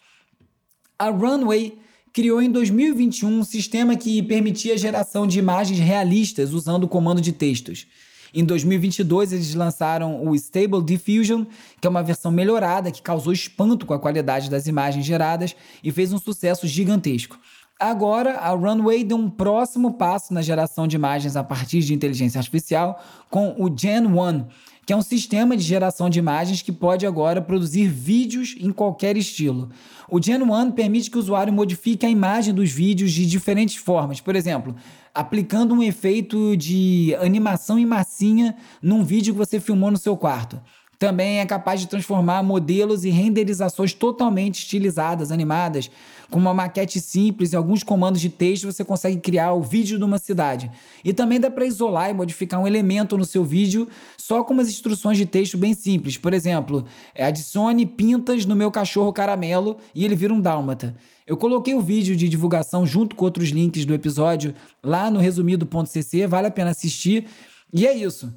A 0.99 1.11
Runway 1.11 1.79
criou 2.13 2.43
em 2.43 2.51
2021 2.51 3.29
um 3.29 3.45
sistema 3.45 3.97
que 3.97 4.23
permitia 4.23 4.75
a 4.75 4.77
geração 4.77 5.27
de 5.27 5.39
imagens 5.39 5.79
realistas 5.79 6.53
usando 6.53 6.85
o 6.85 6.89
comando 6.89 7.21
de 7.21 7.33
textos. 7.33 7.87
Em 8.35 8.45
2022, 8.45 9.33
eles 9.33 9.55
lançaram 9.55 10.27
o 10.27 10.35
Stable 10.35 10.83
Diffusion, 10.83 11.45
que 11.81 11.87
é 11.87 11.91
uma 11.91 12.03
versão 12.03 12.31
melhorada 12.31 12.91
que 12.91 13.03
causou 13.03 13.33
espanto 13.33 13.85
com 13.85 13.93
a 13.93 13.99
qualidade 13.99 14.49
das 14.49 14.67
imagens 14.67 15.05
geradas 15.05 15.55
e 15.85 15.93
fez 15.93 16.13
um 16.13 16.19
sucesso 16.19 16.67
gigantesco. 16.67 17.39
Agora, 17.79 18.39
a 18.39 18.51
Runway 18.51 19.05
deu 19.05 19.17
um 19.17 19.29
próximo 19.29 19.95
passo 19.95 20.33
na 20.33 20.41
geração 20.41 20.87
de 20.87 20.97
imagens 20.97 21.37
a 21.37 21.43
partir 21.43 21.81
de 21.81 21.93
inteligência 21.93 22.39
artificial 22.39 23.03
com 23.29 23.57
o 23.59 23.69
Gen 23.77 24.07
1, 24.07 24.47
que 24.85 24.93
é 24.93 24.97
um 24.97 25.03
sistema 25.03 25.57
de 25.57 25.63
geração 25.63 26.11
de 26.11 26.19
imagens 26.19 26.61
que 26.61 26.73
pode 26.73 27.07
agora 27.07 27.41
produzir 27.41 27.87
vídeos 27.87 28.57
em 28.59 28.73
qualquer 28.73 29.17
estilo. 29.17 29.71
O 30.11 30.21
Gen 30.21 30.43
1 30.43 30.73
permite 30.73 31.11
que 31.11 31.17
o 31.17 31.21
usuário 31.21 31.53
modifique 31.53 32.05
a 32.05 32.11
imagem 32.11 32.53
dos 32.53 32.71
vídeos 32.71 33.13
de 33.13 33.27
diferentes 33.27 33.77
formas. 33.77 34.21
Por 34.21 34.35
exemplo, 34.35 34.75
aplicando 35.15 35.73
um 35.73 35.83
efeito 35.83 36.57
de 36.57 37.15
animação 37.21 37.79
em 37.79 37.87
massinha 37.87 38.57
num 38.83 39.05
vídeo 39.05 39.33
que 39.33 39.39
você 39.39 39.61
filmou 39.61 39.91
no 39.91 39.99
seu 39.99 40.17
quarto. 40.17 40.61
Também 41.03 41.41
é 41.41 41.47
capaz 41.47 41.81
de 41.81 41.89
transformar 41.89 42.45
modelos 42.45 43.05
e 43.05 43.11
renderizações 43.11 43.93
totalmente 43.93 44.61
estilizadas, 44.61 45.33
animadas, 45.33 45.91
com 46.31 46.39
uma 46.39 46.55
maquete 46.55 47.01
simples 47.01 47.53
e 47.53 47.57
alguns 47.57 47.83
comandos 47.83 48.21
de 48.21 48.29
texto 48.29 48.71
você 48.71 48.85
consegue 48.85 49.17
criar 49.17 49.53
o 49.53 49.63
vídeo 49.63 49.99
de 49.99 50.05
uma 50.05 50.17
cidade. 50.17 50.71
E 51.05 51.13
também 51.13 51.41
dá 51.41 51.51
para 51.51 51.67
isolar 51.67 52.11
e 52.11 52.15
modificar 52.15 52.61
um 52.61 52.69
elemento 52.69 53.19
no 53.19 53.25
seu 53.25 53.43
vídeo 53.43 53.89
só 54.17 54.45
com 54.45 54.55
umas 54.55 54.69
instruções 54.69 55.19
de 55.19 55.27
texto 55.27 55.59
bem 55.59 55.75
simples. 55.75 56.17
Por 56.17 56.33
exemplo, 56.33 56.85
adicione 57.19 57.85
pintas 57.85 58.47
no 58.47 58.55
meu 58.55 58.71
cachorro 58.71 59.13
caramelo 59.13 59.79
e 59.93 60.05
ele 60.05 60.15
vira 60.15 60.33
um 60.33 60.41
dálmata. 60.41 60.95
Eu 61.27 61.37
coloquei 61.37 61.75
o 61.75 61.81
vídeo 61.81 62.15
de 62.15 62.29
divulgação 62.29 62.87
junto 62.87 63.17
com 63.17 63.25
outros 63.25 63.49
links 63.49 63.85
do 63.85 63.93
episódio 63.93 64.55
lá 64.81 65.11
no 65.11 65.19
resumido.cc, 65.19 66.29
vale 66.29 66.47
a 66.47 66.53
pena 66.53 66.71
assistir. 66.71 67.27
E 67.75 67.89
é 67.89 67.93
isso. 67.93 68.33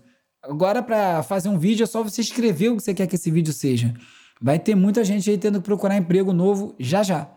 Agora, 0.47 0.84
para 0.84 1.23
fazer 1.23 1.49
um 1.49 1.58
vídeo, 1.58 1.84
é 1.84 1.88
só 1.88 2.03
você 2.03 2.21
escrever 2.21 2.69
o 2.69 2.77
que 2.77 2.84
você 2.84 2.93
quer 2.93 3.08
que 3.08 3.15
esse 3.15 3.31
vídeo 3.31 3.51
seja. 3.51 3.93
Vai 4.39 4.60
ter 4.60 4.75
muita 4.75 5.03
gente 5.03 5.29
aí 5.29 5.38
tendo 5.38 5.60
que 5.60 5.65
procurar 5.65 5.97
emprego 5.97 6.31
novo 6.31 6.75
já 6.79 7.01
já. 7.01 7.27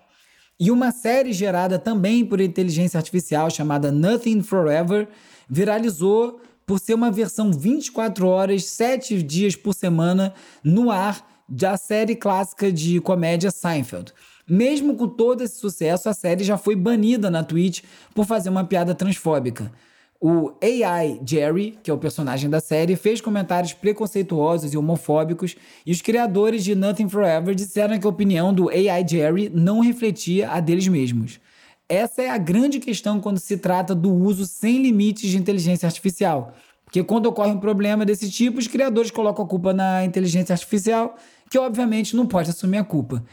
E 0.60 0.70
uma 0.70 0.90
série 0.90 1.32
gerada 1.32 1.78
também 1.78 2.24
por 2.24 2.40
inteligência 2.40 2.98
artificial 2.98 3.48
chamada 3.48 3.90
Nothing 3.90 4.42
Forever 4.42 5.08
viralizou 5.48 6.40
por 6.66 6.78
ser 6.78 6.92
uma 6.92 7.10
versão 7.10 7.50
24 7.50 8.26
horas, 8.26 8.64
7 8.64 9.22
dias 9.22 9.56
por 9.56 9.72
semana 9.72 10.34
no 10.62 10.90
ar 10.90 11.26
da 11.48 11.78
série 11.78 12.14
clássica 12.14 12.70
de 12.70 13.00
comédia 13.00 13.50
Seinfeld. 13.50 14.12
Mesmo 14.46 14.96
com 14.96 15.08
todo 15.08 15.42
esse 15.42 15.58
sucesso, 15.58 16.10
a 16.10 16.12
série 16.12 16.44
já 16.44 16.58
foi 16.58 16.76
banida 16.76 17.30
na 17.30 17.42
Twitch 17.42 17.82
por 18.14 18.26
fazer 18.26 18.50
uma 18.50 18.64
piada 18.64 18.94
transfóbica. 18.94 19.72
O 20.20 20.52
AI 20.60 21.20
Jerry, 21.24 21.78
que 21.80 21.88
é 21.88 21.94
o 21.94 21.98
personagem 21.98 22.50
da 22.50 22.58
série, 22.58 22.96
fez 22.96 23.20
comentários 23.20 23.72
preconceituosos 23.72 24.74
e 24.74 24.76
homofóbicos, 24.76 25.54
e 25.86 25.92
os 25.92 26.02
criadores 26.02 26.64
de 26.64 26.74
Nothing 26.74 27.08
Forever 27.08 27.54
disseram 27.54 27.96
que 27.96 28.06
a 28.06 28.10
opinião 28.10 28.52
do 28.52 28.68
AI 28.68 29.06
Jerry 29.06 29.48
não 29.48 29.78
refletia 29.78 30.50
a 30.50 30.58
deles 30.58 30.88
mesmos. 30.88 31.38
Essa 31.88 32.22
é 32.22 32.30
a 32.30 32.36
grande 32.36 32.80
questão 32.80 33.20
quando 33.20 33.38
se 33.38 33.58
trata 33.58 33.94
do 33.94 34.12
uso 34.12 34.44
sem 34.44 34.82
limites 34.82 35.30
de 35.30 35.38
inteligência 35.38 35.86
artificial. 35.86 36.52
Porque 36.84 37.04
quando 37.04 37.26
ocorre 37.26 37.52
um 37.52 37.60
problema 37.60 38.04
desse 38.04 38.28
tipo, 38.28 38.58
os 38.58 38.66
criadores 38.66 39.12
colocam 39.12 39.44
a 39.44 39.48
culpa 39.48 39.72
na 39.72 40.04
inteligência 40.04 40.52
artificial, 40.52 41.14
que 41.48 41.58
obviamente 41.58 42.16
não 42.16 42.26
pode 42.26 42.50
assumir 42.50 42.78
a 42.78 42.84
culpa. 42.84 43.24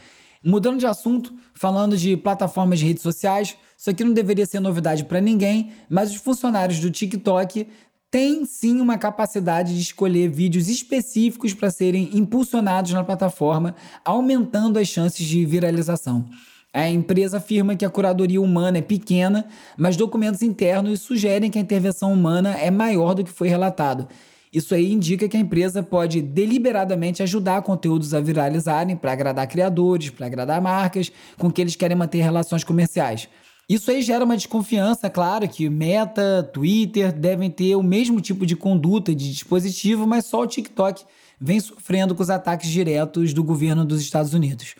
Mudando 0.44 0.78
de 0.78 0.86
assunto, 0.86 1.34
falando 1.52 1.96
de 1.96 2.16
plataformas 2.16 2.78
de 2.78 2.86
redes 2.86 3.02
sociais, 3.02 3.56
isso 3.76 3.90
aqui 3.90 4.02
não 4.02 4.12
deveria 4.12 4.46
ser 4.46 4.60
novidade 4.60 5.04
para 5.04 5.20
ninguém, 5.20 5.72
mas 5.88 6.10
os 6.10 6.16
funcionários 6.16 6.80
do 6.80 6.90
TikTok 6.90 7.66
têm 8.10 8.44
sim 8.46 8.80
uma 8.80 8.96
capacidade 8.96 9.74
de 9.74 9.82
escolher 9.82 10.28
vídeos 10.28 10.68
específicos 10.68 11.52
para 11.52 11.70
serem 11.70 12.10
impulsionados 12.14 12.92
na 12.92 13.04
plataforma, 13.04 13.74
aumentando 14.04 14.78
as 14.78 14.88
chances 14.88 15.26
de 15.26 15.44
viralização. 15.44 16.24
A 16.72 16.88
empresa 16.88 17.38
afirma 17.38 17.74
que 17.74 17.84
a 17.84 17.90
curadoria 17.90 18.40
humana 18.40 18.78
é 18.78 18.82
pequena, 18.82 19.46
mas 19.76 19.96
documentos 19.96 20.42
internos 20.42 21.00
sugerem 21.00 21.50
que 21.50 21.58
a 21.58 21.62
intervenção 21.62 22.12
humana 22.12 22.56
é 22.58 22.70
maior 22.70 23.14
do 23.14 23.24
que 23.24 23.30
foi 23.30 23.48
relatado. 23.48 24.06
Isso 24.52 24.74
aí 24.74 24.92
indica 24.92 25.28
que 25.28 25.36
a 25.36 25.40
empresa 25.40 25.82
pode 25.82 26.22
deliberadamente 26.22 27.22
ajudar 27.22 27.60
conteúdos 27.62 28.14
a 28.14 28.20
viralizarem 28.20 28.96
para 28.96 29.12
agradar 29.12 29.46
criadores, 29.46 30.10
para 30.10 30.26
agradar 30.26 30.60
marcas 30.62 31.12
com 31.36 31.50
que 31.50 31.60
eles 31.60 31.76
querem 31.76 31.96
manter 31.96 32.22
relações 32.22 32.64
comerciais. 32.64 33.28
Isso 33.68 33.90
aí 33.90 34.00
gera 34.00 34.24
uma 34.24 34.36
desconfiança, 34.36 35.10
claro, 35.10 35.48
que 35.48 35.68
Meta, 35.68 36.48
Twitter 36.52 37.12
devem 37.12 37.50
ter 37.50 37.74
o 37.74 37.82
mesmo 37.82 38.20
tipo 38.20 38.46
de 38.46 38.54
conduta 38.54 39.12
de 39.12 39.32
dispositivo, 39.32 40.06
mas 40.06 40.26
só 40.26 40.42
o 40.42 40.46
TikTok 40.46 41.04
vem 41.40 41.58
sofrendo 41.58 42.14
com 42.14 42.22
os 42.22 42.30
ataques 42.30 42.70
diretos 42.70 43.34
do 43.34 43.42
governo 43.42 43.84
dos 43.84 44.00
Estados 44.00 44.32
Unidos. 44.32 44.76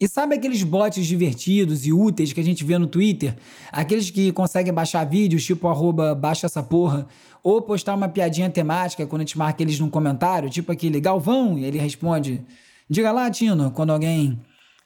E 0.00 0.08
sabe 0.08 0.34
aqueles 0.34 0.62
bots 0.62 1.06
divertidos 1.06 1.84
e 1.84 1.92
úteis 1.92 2.32
que 2.32 2.40
a 2.40 2.42
gente 2.42 2.64
vê 2.64 2.78
no 2.78 2.86
Twitter? 2.86 3.36
Aqueles 3.70 4.10
que 4.10 4.32
conseguem 4.32 4.72
baixar 4.72 5.04
vídeos, 5.04 5.44
tipo 5.44 5.68
arroba 5.68 6.14
baixa 6.14 6.46
essa 6.46 6.62
porra, 6.62 7.06
ou 7.42 7.60
postar 7.60 7.94
uma 7.94 8.08
piadinha 8.08 8.48
temática 8.48 9.06
quando 9.06 9.20
a 9.20 9.24
gente 9.26 9.36
marca 9.36 9.62
eles 9.62 9.78
num 9.78 9.90
comentário, 9.90 10.48
tipo 10.48 10.72
aquele 10.72 10.98
Galvão, 10.98 11.58
e 11.58 11.66
ele 11.66 11.78
responde: 11.78 12.40
Diga 12.88 13.12
lá, 13.12 13.30
Tino, 13.30 13.70
quando 13.70 13.90
alguém 13.90 14.40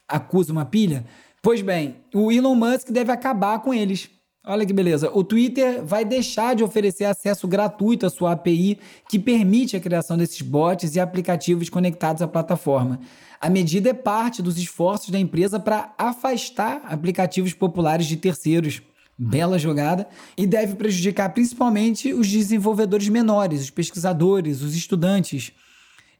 acusa 0.08 0.50
uma 0.52 0.64
pilha. 0.64 1.06
Pois 1.44 1.60
bem, 1.60 1.96
o 2.14 2.32
Elon 2.32 2.54
Musk 2.54 2.88
deve 2.88 3.12
acabar 3.12 3.58
com 3.58 3.74
eles. 3.74 4.08
Olha 4.46 4.64
que 4.64 4.72
beleza. 4.72 5.10
O 5.12 5.22
Twitter 5.22 5.84
vai 5.84 6.02
deixar 6.02 6.56
de 6.56 6.64
oferecer 6.64 7.04
acesso 7.04 7.46
gratuito 7.46 8.06
à 8.06 8.10
sua 8.10 8.32
API, 8.32 8.78
que 9.10 9.18
permite 9.18 9.76
a 9.76 9.80
criação 9.80 10.16
desses 10.16 10.40
bots 10.40 10.96
e 10.96 11.00
aplicativos 11.00 11.68
conectados 11.68 12.22
à 12.22 12.26
plataforma. 12.26 12.98
A 13.38 13.50
medida 13.50 13.90
é 13.90 13.92
parte 13.92 14.40
dos 14.40 14.56
esforços 14.56 15.10
da 15.10 15.18
empresa 15.18 15.60
para 15.60 15.92
afastar 15.98 16.80
aplicativos 16.86 17.52
populares 17.52 18.06
de 18.06 18.16
terceiros. 18.16 18.80
Bela 19.18 19.58
jogada. 19.58 20.08
E 20.38 20.46
deve 20.46 20.76
prejudicar 20.76 21.28
principalmente 21.34 22.14
os 22.14 22.26
desenvolvedores 22.26 23.10
menores, 23.10 23.60
os 23.60 23.70
pesquisadores, 23.70 24.62
os 24.62 24.74
estudantes. 24.74 25.52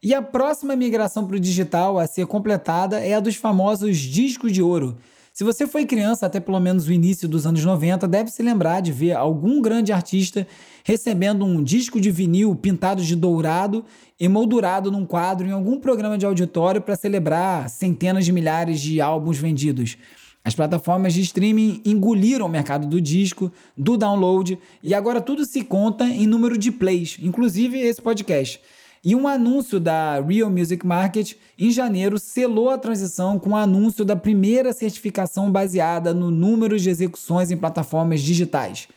E 0.05 0.13
a 0.13 0.21
próxima 0.21 0.75
migração 0.75 1.25
para 1.25 1.35
o 1.35 1.39
digital 1.39 1.97
a 1.97 2.05
ser 2.05 2.27
completada 2.27 2.99
é 2.99 3.15
a 3.15 3.19
dos 3.19 3.37
famosos 3.37 3.97
discos 3.97 4.51
de 4.51 4.61
ouro. 4.61 4.99
Se 5.33 5.43
você 5.43 5.65
foi 5.65 5.83
criança 5.83 6.27
até 6.27 6.39
pelo 6.39 6.59
menos 6.59 6.85
o 6.85 6.93
início 6.93 7.27
dos 7.27 7.47
anos 7.47 7.65
90, 7.65 8.07
deve 8.07 8.29
se 8.29 8.43
lembrar 8.43 8.81
de 8.81 8.91
ver 8.91 9.13
algum 9.13 9.59
grande 9.59 9.91
artista 9.91 10.45
recebendo 10.83 11.43
um 11.43 11.63
disco 11.63 11.99
de 11.99 12.11
vinil 12.11 12.55
pintado 12.55 13.01
de 13.01 13.15
dourado 13.15 13.83
emoldurado 14.19 14.91
num 14.91 15.07
quadro 15.07 15.47
em 15.47 15.51
algum 15.51 15.79
programa 15.79 16.19
de 16.19 16.25
auditório 16.27 16.81
para 16.81 16.95
celebrar 16.95 17.67
centenas 17.67 18.25
de 18.25 18.31
milhares 18.31 18.79
de 18.79 19.01
álbuns 19.01 19.39
vendidos. 19.39 19.97
As 20.43 20.53
plataformas 20.53 21.15
de 21.15 21.21
streaming 21.21 21.81
engoliram 21.83 22.45
o 22.45 22.49
mercado 22.49 22.85
do 22.85 23.01
disco, 23.01 23.51
do 23.75 23.97
download, 23.97 24.59
e 24.83 24.93
agora 24.93 25.19
tudo 25.19 25.45
se 25.45 25.63
conta 25.63 26.05
em 26.05 26.27
número 26.27 26.59
de 26.59 26.71
plays, 26.71 27.17
inclusive 27.19 27.79
esse 27.79 27.99
podcast. 27.99 28.61
E 29.05 29.15
um 29.15 29.27
anúncio 29.27 29.79
da 29.79 30.19
Real 30.19 30.49
Music 30.49 30.83
Market 30.83 31.33
em 31.59 31.69
janeiro 31.69 32.17
selou 32.17 32.71
a 32.71 32.77
transição 32.77 33.37
com 33.37 33.51
o 33.51 33.55
anúncio 33.55 34.03
da 34.03 34.15
primeira 34.15 34.73
certificação 34.73 35.51
baseada 35.51 36.11
no 36.11 36.31
número 36.31 36.79
de 36.79 36.89
execuções 36.89 37.51
em 37.51 37.57
plataformas 37.57 38.21
digitais. 38.21 38.87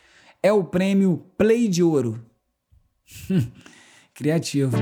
É 0.43 0.51
o 0.51 0.65
prêmio 0.65 1.27
Play 1.37 1.69
de 1.69 1.83
Ouro. 1.83 2.25
Criativo. 4.15 4.79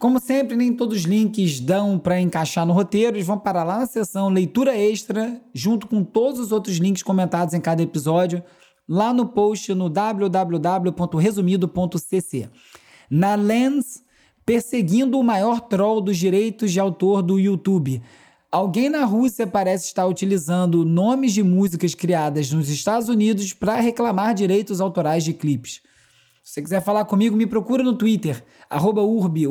Como 0.00 0.18
sempre, 0.18 0.56
nem 0.56 0.74
todos 0.74 0.98
os 0.98 1.04
links 1.04 1.60
dão 1.60 1.96
para 1.96 2.20
encaixar 2.20 2.66
no 2.66 2.72
roteiro, 2.72 3.16
eles 3.16 3.28
vão 3.28 3.38
parar 3.38 3.62
lá 3.62 3.78
na 3.78 3.86
seção 3.86 4.28
leitura 4.28 4.76
extra, 4.76 5.40
junto 5.54 5.86
com 5.86 6.02
todos 6.02 6.40
os 6.40 6.50
outros 6.50 6.78
links 6.78 7.04
comentados 7.04 7.54
em 7.54 7.60
cada 7.60 7.80
episódio, 7.80 8.42
lá 8.88 9.14
no 9.14 9.28
post 9.28 9.72
no 9.72 9.88
www.resumido.cc. 9.88 12.48
Na 13.10 13.34
Lens, 13.34 14.04
perseguindo 14.46 15.18
o 15.18 15.24
maior 15.24 15.60
troll 15.60 16.00
dos 16.00 16.16
direitos 16.16 16.70
de 16.70 16.78
autor 16.78 17.22
do 17.22 17.38
YouTube. 17.38 18.00
Alguém 18.52 18.88
na 18.88 19.04
Rússia 19.04 19.46
parece 19.46 19.86
estar 19.86 20.06
utilizando 20.06 20.84
nomes 20.84 21.32
de 21.32 21.42
músicas 21.42 21.94
criadas 21.94 22.50
nos 22.52 22.68
Estados 22.68 23.08
Unidos 23.08 23.52
para 23.52 23.80
reclamar 23.80 24.34
direitos 24.34 24.80
autorais 24.80 25.24
de 25.24 25.32
clipes. 25.32 25.82
Se 26.42 26.54
você 26.54 26.62
quiser 26.62 26.82
falar 26.82 27.04
comigo, 27.04 27.36
me 27.36 27.46
procura 27.46 27.82
no 27.82 27.92
Twitter, 27.92 28.42
urbe. 28.70 29.46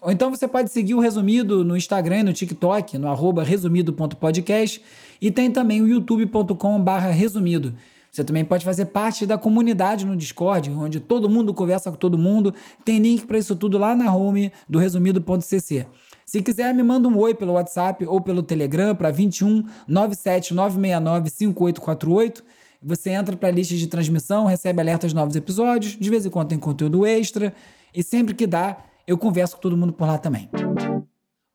Ou 0.00 0.12
então 0.12 0.30
você 0.30 0.46
pode 0.46 0.70
seguir 0.70 0.94
o 0.94 1.00
Resumido 1.00 1.64
no 1.64 1.76
Instagram 1.76 2.20
e 2.20 2.22
no 2.22 2.32
TikTok, 2.32 2.96
no 2.98 3.08
arroba 3.08 3.42
resumido.podcast. 3.42 4.80
E 5.20 5.30
tem 5.30 5.50
também 5.50 5.82
o 5.82 5.88
youtube.com 5.88 6.84
resumido. 7.12 7.74
Você 8.10 8.24
também 8.24 8.44
pode 8.44 8.64
fazer 8.64 8.86
parte 8.86 9.26
da 9.26 9.36
comunidade 9.38 10.06
no 10.06 10.16
Discord, 10.16 10.70
onde 10.70 11.00
todo 11.00 11.28
mundo 11.28 11.52
conversa 11.54 11.90
com 11.90 11.96
todo 11.96 12.18
mundo. 12.18 12.54
Tem 12.84 12.98
link 12.98 13.26
para 13.26 13.38
isso 13.38 13.54
tudo 13.54 13.78
lá 13.78 13.94
na 13.94 14.14
home 14.14 14.52
do 14.68 14.78
resumido.cc. 14.78 15.86
Se 16.26 16.42
quiser, 16.42 16.74
me 16.74 16.82
manda 16.82 17.08
um 17.08 17.16
oi 17.18 17.34
pelo 17.34 17.52
WhatsApp 17.52 18.04
ou 18.06 18.20
pelo 18.20 18.42
Telegram 18.42 18.94
para 18.94 19.10
21 19.10 19.64
97 19.86 20.52
969 20.54 21.30
5848 21.30 22.44
você 22.80 23.10
entra 23.10 23.36
para 23.36 23.48
a 23.48 23.52
lista 23.52 23.74
de 23.74 23.86
transmissão, 23.88 24.46
recebe 24.46 24.80
alertas 24.80 25.10
de 25.10 25.16
novos 25.16 25.34
episódios, 25.34 25.96
de 25.98 26.10
vez 26.10 26.24
em 26.24 26.30
quando 26.30 26.48
tem 26.48 26.58
conteúdo 26.58 27.04
extra, 27.04 27.52
e 27.92 28.02
sempre 28.02 28.34
que 28.34 28.46
dá, 28.46 28.78
eu 29.06 29.18
converso 29.18 29.56
com 29.56 29.62
todo 29.62 29.76
mundo 29.76 29.92
por 29.92 30.06
lá 30.06 30.16
também. 30.16 30.48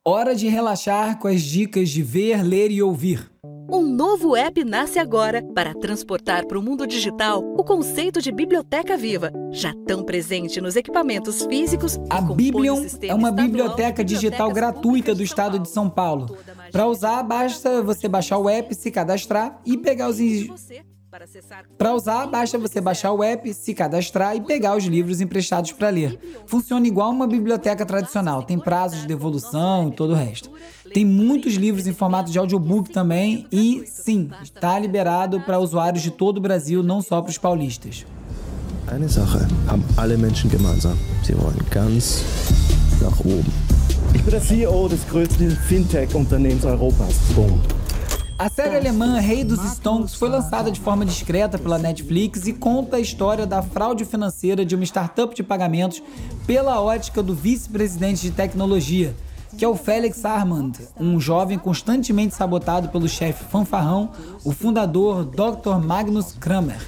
Hora 0.05 0.35
de 0.35 0.49
relaxar 0.49 1.17
com 1.19 1.29
as 1.29 1.41
dicas 1.41 1.89
de 1.89 2.03
ver, 2.03 2.43
ler 2.43 2.71
e 2.71 2.83
ouvir. 2.83 3.31
Um 3.69 3.81
novo 3.81 4.35
app 4.35 4.63
nasce 4.63 4.99
agora 4.99 5.41
para 5.53 5.73
transportar 5.73 6.45
para 6.45 6.59
o 6.59 6.61
mundo 6.61 6.85
digital 6.85 7.43
o 7.57 7.63
conceito 7.63 8.21
de 8.21 8.31
biblioteca 8.31 8.97
viva, 8.97 9.31
já 9.51 9.73
tão 9.85 10.03
presente 10.03 10.61
nos 10.61 10.75
equipamentos 10.75 11.45
físicos. 11.45 11.97
A 12.09 12.21
Biblion 12.21 12.85
é 13.01 13.13
uma 13.13 13.31
biblioteca 13.31 14.03
digital 14.03 14.51
gratuita 14.51 15.15
do 15.15 15.23
estado 15.23 15.59
de 15.59 15.69
São 15.69 15.89
Paulo. 15.89 16.37
Para 16.71 16.87
usar, 16.87 17.23
basta 17.23 17.81
você 17.81 18.07
baixar 18.07 18.37
o 18.37 18.49
app, 18.49 18.73
se 18.75 18.91
cadastrar 18.91 19.59
e 19.65 19.77
pegar 19.77 20.09
os 20.09 20.19
para 21.77 21.93
usar, 21.93 22.25
basta 22.27 22.57
você 22.57 22.81
baixar 22.81 23.11
o 23.11 23.23
app, 23.23 23.53
se 23.53 23.73
cadastrar 23.73 24.35
e 24.35 24.41
pegar 24.41 24.75
os 24.75 24.85
livros 24.85 25.21
emprestados 25.21 25.71
para 25.71 25.89
ler. 25.89 26.17
Funciona 26.47 26.87
igual 26.87 27.11
uma 27.11 27.27
biblioteca 27.27 27.85
tradicional, 27.85 28.43
tem 28.43 28.57
prazos 28.57 29.01
de 29.01 29.07
devolução 29.07 29.89
e 29.89 29.91
todo 29.91 30.13
o 30.13 30.15
resto. 30.15 30.49
Tem 30.93 31.05
muitos 31.05 31.53
livros 31.53 31.85
em 31.85 31.93
formato 31.93 32.31
de 32.31 32.39
audiobook 32.39 32.89
também 32.89 33.45
e, 33.51 33.83
sim, 33.85 34.29
está 34.41 34.79
liberado 34.79 35.39
para 35.41 35.59
usuários 35.59 36.01
de 36.01 36.11
todo 36.11 36.37
o 36.37 36.41
Brasil, 36.41 36.81
não 36.81 37.01
só 37.01 37.21
para 37.21 37.29
os 37.29 37.37
paulistas. 37.37 38.05
Eine 38.91 39.07
Sache 39.07 39.39
haben 39.67 39.83
alle 39.97 40.17
Menschen 40.17 40.49
gemeinsam. 40.49 40.97
Sie 41.23 41.33
wollen 41.33 41.57
ganz 41.71 42.23
nach 43.01 43.17
oben. 43.21 43.51
Ich 44.13 44.21
bin 44.21 44.31
der 44.31 44.41
CEO 44.41 44.87
des 44.89 45.07
größten 45.07 45.51
Fintech-Unternehmens 45.51 46.65
Europas. 46.65 47.15
Boom. 47.33 47.59
A 48.37 48.49
série 48.49 48.75
alemã 48.75 49.19
Rei 49.19 49.43
dos 49.43 49.59
Stonks 49.59 50.15
foi 50.15 50.27
lançada 50.27 50.71
de 50.71 50.79
forma 50.79 51.05
discreta 51.05 51.57
pela 51.57 51.77
Netflix 51.77 52.47
e 52.47 52.53
conta 52.53 52.97
a 52.97 52.99
história 52.99 53.45
da 53.45 53.61
fraude 53.61 54.05
financeira 54.05 54.65
de 54.65 54.73
uma 54.73 54.83
startup 54.83 55.35
de 55.35 55.43
pagamentos 55.43 56.01
pela 56.47 56.81
ótica 56.81 57.21
do 57.21 57.35
vice-presidente 57.35 58.23
de 58.23 58.31
tecnologia, 58.31 59.15
que 59.55 59.63
é 59.63 59.67
o 59.67 59.75
Felix 59.75 60.25
Armand, 60.25 60.71
um 60.99 61.19
jovem 61.19 61.59
constantemente 61.59 62.33
sabotado 62.33 62.89
pelo 62.89 63.07
chefe 63.07 63.43
fanfarrão, 63.45 64.09
o 64.43 64.51
fundador 64.51 65.23
Dr. 65.25 65.77
Magnus 65.77 66.33
Kramer. 66.33 66.81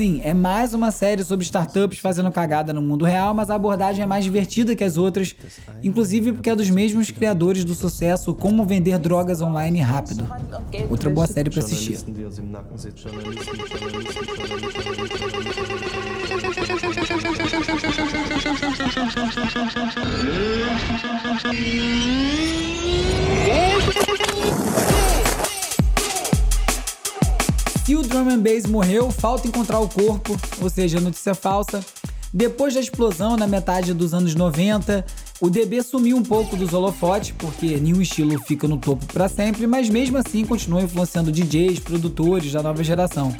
Sim, 0.00 0.22
é 0.24 0.32
mais 0.32 0.72
uma 0.72 0.90
série 0.90 1.22
sobre 1.22 1.44
startups 1.44 1.98
fazendo 1.98 2.32
cagada 2.32 2.72
no 2.72 2.80
mundo 2.80 3.04
real, 3.04 3.34
mas 3.34 3.50
a 3.50 3.54
abordagem 3.54 4.02
é 4.02 4.06
mais 4.06 4.24
divertida 4.24 4.74
que 4.74 4.82
as 4.82 4.96
outras, 4.96 5.36
inclusive 5.82 6.32
porque 6.32 6.48
é 6.48 6.56
dos 6.56 6.70
mesmos 6.70 7.10
criadores 7.10 7.66
do 7.66 7.74
sucesso 7.74 8.32
Como 8.32 8.64
Vender 8.64 8.98
Drogas 8.98 9.42
Online 9.42 9.78
Rápido. 9.80 10.26
Outra 10.88 11.10
boa 11.10 11.26
série 11.26 11.50
para 11.50 11.58
assistir. 11.58 11.98
Drum 28.20 28.32
and 28.32 28.40
bass 28.40 28.66
morreu, 28.66 29.10
falta 29.10 29.48
encontrar 29.48 29.80
o 29.80 29.88
corpo, 29.88 30.38
ou 30.60 30.68
seja, 30.68 31.00
notícia 31.00 31.34
falsa. 31.34 31.82
Depois 32.34 32.74
da 32.74 32.80
explosão 32.80 33.34
na 33.34 33.46
metade 33.46 33.94
dos 33.94 34.12
anos 34.12 34.34
90, 34.34 35.06
o 35.40 35.48
DB 35.48 35.82
sumiu 35.82 36.18
um 36.18 36.22
pouco 36.22 36.54
dos 36.54 36.74
holofotes, 36.74 37.30
porque 37.38 37.78
nenhum 37.78 38.02
estilo 38.02 38.38
fica 38.40 38.68
no 38.68 38.76
topo 38.76 39.06
para 39.06 39.26
sempre, 39.26 39.66
mas 39.66 39.88
mesmo 39.88 40.18
assim 40.18 40.44
continua 40.44 40.82
influenciando 40.82 41.32
DJs, 41.32 41.78
produtores 41.78 42.52
da 42.52 42.62
nova 42.62 42.84
geração. 42.84 43.34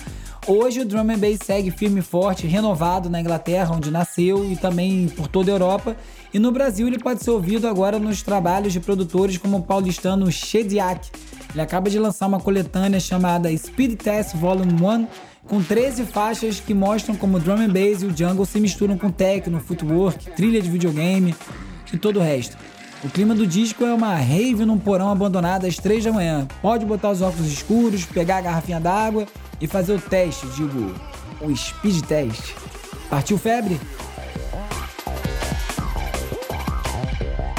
Hoje 0.47 0.81
o 0.81 0.87
drum 0.87 1.01
and 1.01 1.19
bass 1.19 1.41
segue 1.45 1.71
firme 1.71 2.01
e 2.01 2.03
forte, 2.03 2.47
renovado 2.47 3.11
na 3.11 3.21
Inglaterra, 3.21 3.77
onde 3.77 3.91
nasceu, 3.91 4.51
e 4.51 4.57
também 4.57 5.09
por 5.09 5.29
toda 5.29 5.53
a 5.53 5.55
Europa. 5.55 5.95
E 6.33 6.39
no 6.39 6.51
Brasil 6.51 6.87
ele 6.87 6.99
pode 6.99 7.23
ser 7.23 7.33
ouvido 7.33 7.69
agora 7.69 7.99
nos 7.99 8.23
trabalhos 8.23 8.73
de 8.73 8.81
produtores 8.81 9.37
como 9.37 9.59
o 9.59 9.63
paulistano 9.63 10.33
Shediak. 10.33 11.11
Ele 11.53 11.61
acaba 11.61 11.91
de 11.91 11.99
lançar 11.99 12.27
uma 12.27 12.41
coletânea 12.41 13.01
chamada 13.01 13.55
Speed 13.57 14.01
Test 14.01 14.37
Volume 14.37 14.73
1, 14.73 15.07
com 15.47 15.63
13 15.63 16.05
faixas 16.05 16.61
que 16.61 16.73
mostram 16.73 17.17
como 17.17 17.37
o 17.37 17.41
drum 17.41 17.61
and 17.61 17.71
bass 17.71 18.03
e 18.03 18.07
o 18.07 18.17
jungle 18.17 18.47
se 18.47 18.61
misturam 18.61 18.97
com 18.97 19.11
techno, 19.11 19.61
footwork, 19.61 20.31
trilha 20.33 20.61
de 20.61 20.71
videogame 20.71 21.35
e 21.93 21.99
todo 21.99 22.21
o 22.21 22.23
resto. 22.23 22.57
O 23.03 23.09
clima 23.09 23.35
do 23.35 23.47
disco 23.47 23.85
é 23.85 23.93
uma 23.93 24.15
rave 24.15 24.65
num 24.65 24.79
porão 24.79 25.11
abandonado 25.11 25.67
às 25.67 25.77
3 25.77 26.05
da 26.05 26.13
manhã. 26.13 26.47
Pode 26.61 26.85
botar 26.85 27.11
os 27.11 27.23
óculos 27.23 27.51
escuros, 27.51 28.05
pegar 28.05 28.39
a 28.39 28.43
garrafinha 28.43 28.79
d'água 28.79 29.27
e 29.61 29.67
fazer 29.67 29.95
o 29.95 30.01
teste, 30.01 30.47
digo, 30.49 30.95
o 31.41 31.57
speed 31.57 32.03
test. 32.05 32.55
Partiu 33.09 33.39
febre? 33.39 33.81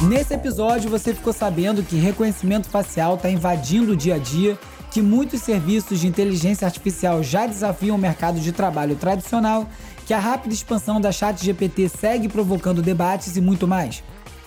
Nesse 0.07 0.33
episódio 0.33 0.89
você 0.89 1.13
ficou 1.13 1.31
sabendo 1.31 1.83
que 1.83 1.95
reconhecimento 1.95 2.67
facial 2.67 3.15
está 3.15 3.29
invadindo 3.29 3.91
o 3.91 3.95
dia 3.95 4.15
a 4.15 4.17
dia 4.17 4.57
que 4.89 4.99
muitos 4.99 5.43
serviços 5.43 5.99
de 5.99 6.07
inteligência 6.07 6.65
artificial 6.65 7.21
já 7.21 7.45
desafiam 7.45 7.95
o 7.95 7.99
mercado 7.99 8.39
de 8.39 8.51
trabalho 8.51 8.95
tradicional, 8.95 9.69
que 10.07 10.13
a 10.13 10.19
rápida 10.19 10.55
expansão 10.55 10.99
da 10.99 11.11
ChatGPT 11.11 11.87
segue 11.87 12.27
provocando 12.27 12.81
debates 12.81 13.37
e 13.37 13.41
muito 13.41 13.67
mais. 13.67 14.03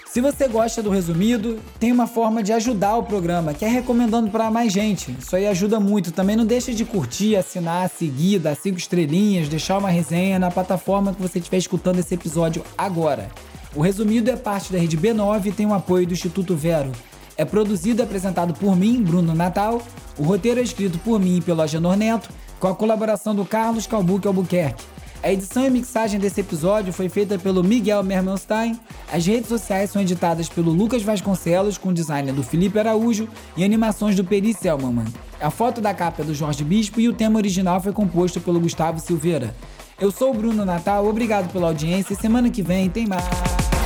Se 0.06 0.20
você 0.20 0.48
gosta 0.48 0.82
do 0.82 0.90
resumido, 0.90 1.60
tem 1.78 1.92
uma 1.92 2.08
forma 2.08 2.42
de 2.42 2.52
ajudar 2.52 2.96
o 2.96 3.04
programa, 3.04 3.54
que 3.54 3.64
é 3.64 3.68
recomendando 3.68 4.30
para 4.30 4.50
mais 4.50 4.72
gente. 4.72 5.16
Isso 5.18 5.34
aí 5.36 5.46
ajuda 5.46 5.78
muito. 5.78 6.12
Também 6.12 6.36
não 6.36 6.44
deixe 6.44 6.74
de 6.74 6.84
curtir, 6.84 7.36
assinar, 7.36 7.88
seguir, 7.88 8.40
dar 8.40 8.56
cinco 8.56 8.78
estrelinhas, 8.78 9.48
deixar 9.48 9.78
uma 9.78 9.90
resenha 9.90 10.38
na 10.38 10.50
plataforma 10.50 11.14
que 11.14 11.22
você 11.22 11.38
estiver 11.38 11.58
escutando 11.58 12.00
esse 12.00 12.14
episódio 12.14 12.64
agora. 12.76 13.28
O 13.74 13.80
resumido 13.80 14.30
é 14.30 14.36
parte 14.36 14.72
da 14.72 14.78
rede 14.78 14.96
B9 14.96 15.46
e 15.46 15.52
tem 15.52 15.66
o 15.66 15.74
apoio 15.74 16.06
do 16.06 16.12
Instituto 16.12 16.54
Vero. 16.54 16.92
É 17.36 17.44
produzido 17.44 18.00
e 18.00 18.04
apresentado 18.04 18.54
por 18.54 18.76
mim, 18.76 19.02
Bruno 19.02 19.34
Natal. 19.34 19.82
O 20.16 20.22
roteiro 20.22 20.60
é 20.60 20.62
escrito 20.62 20.98
por 20.98 21.18
mim 21.18 21.38
e 21.38 21.40
pelo 21.40 21.60
Agenor 21.60 21.96
Neto, 21.96 22.28
com 22.60 22.68
a 22.68 22.74
colaboração 22.74 23.34
do 23.34 23.44
Carlos 23.44 23.86
Calbuque 23.86 24.28
Albuquerque. 24.28 24.84
A 25.24 25.32
edição 25.32 25.66
e 25.66 25.70
mixagem 25.70 26.20
desse 26.20 26.42
episódio 26.42 26.92
foi 26.92 27.08
feita 27.08 27.38
pelo 27.38 27.64
Miguel 27.64 28.04
Mermelstein. 28.04 28.78
As 29.10 29.26
redes 29.26 29.48
sociais 29.48 29.90
são 29.90 30.02
editadas 30.02 30.48
pelo 30.50 30.70
Lucas 30.70 31.02
Vasconcelos, 31.02 31.78
com 31.78 31.92
design 31.94 32.30
do 32.30 32.42
Felipe 32.42 32.78
Araújo 32.78 33.26
e 33.56 33.64
animações 33.64 34.14
do 34.14 34.22
Peri 34.22 34.52
Selmanman. 34.52 35.06
A 35.40 35.50
foto 35.50 35.80
da 35.80 35.94
capa 35.94 36.22
é 36.22 36.24
do 36.26 36.34
Jorge 36.34 36.62
Bispo 36.62 37.00
e 37.00 37.08
o 37.08 37.14
tema 37.14 37.38
original 37.38 37.80
foi 37.80 37.92
composto 37.92 38.38
pelo 38.38 38.60
Gustavo 38.60 39.00
Silveira. 39.00 39.56
Eu 39.98 40.10
sou 40.10 40.30
o 40.30 40.34
Bruno 40.34 40.64
Natal, 40.64 41.06
obrigado 41.06 41.50
pela 41.50 41.68
audiência 41.68 42.12
e 42.12 42.16
semana 42.16 42.50
que 42.50 42.62
vem 42.62 42.90
tem 42.90 43.06
mais 43.06 43.24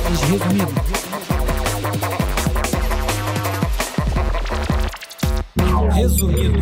Resumido, 0.09 0.73
resumido, 5.93 6.59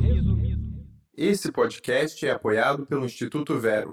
resumido. 0.00 0.86
Esse 1.16 1.50
podcast 1.50 2.24
é 2.24 2.30
apoiado 2.30 2.86
pelo 2.86 3.04
Instituto 3.04 3.58
Vero. 3.58 3.92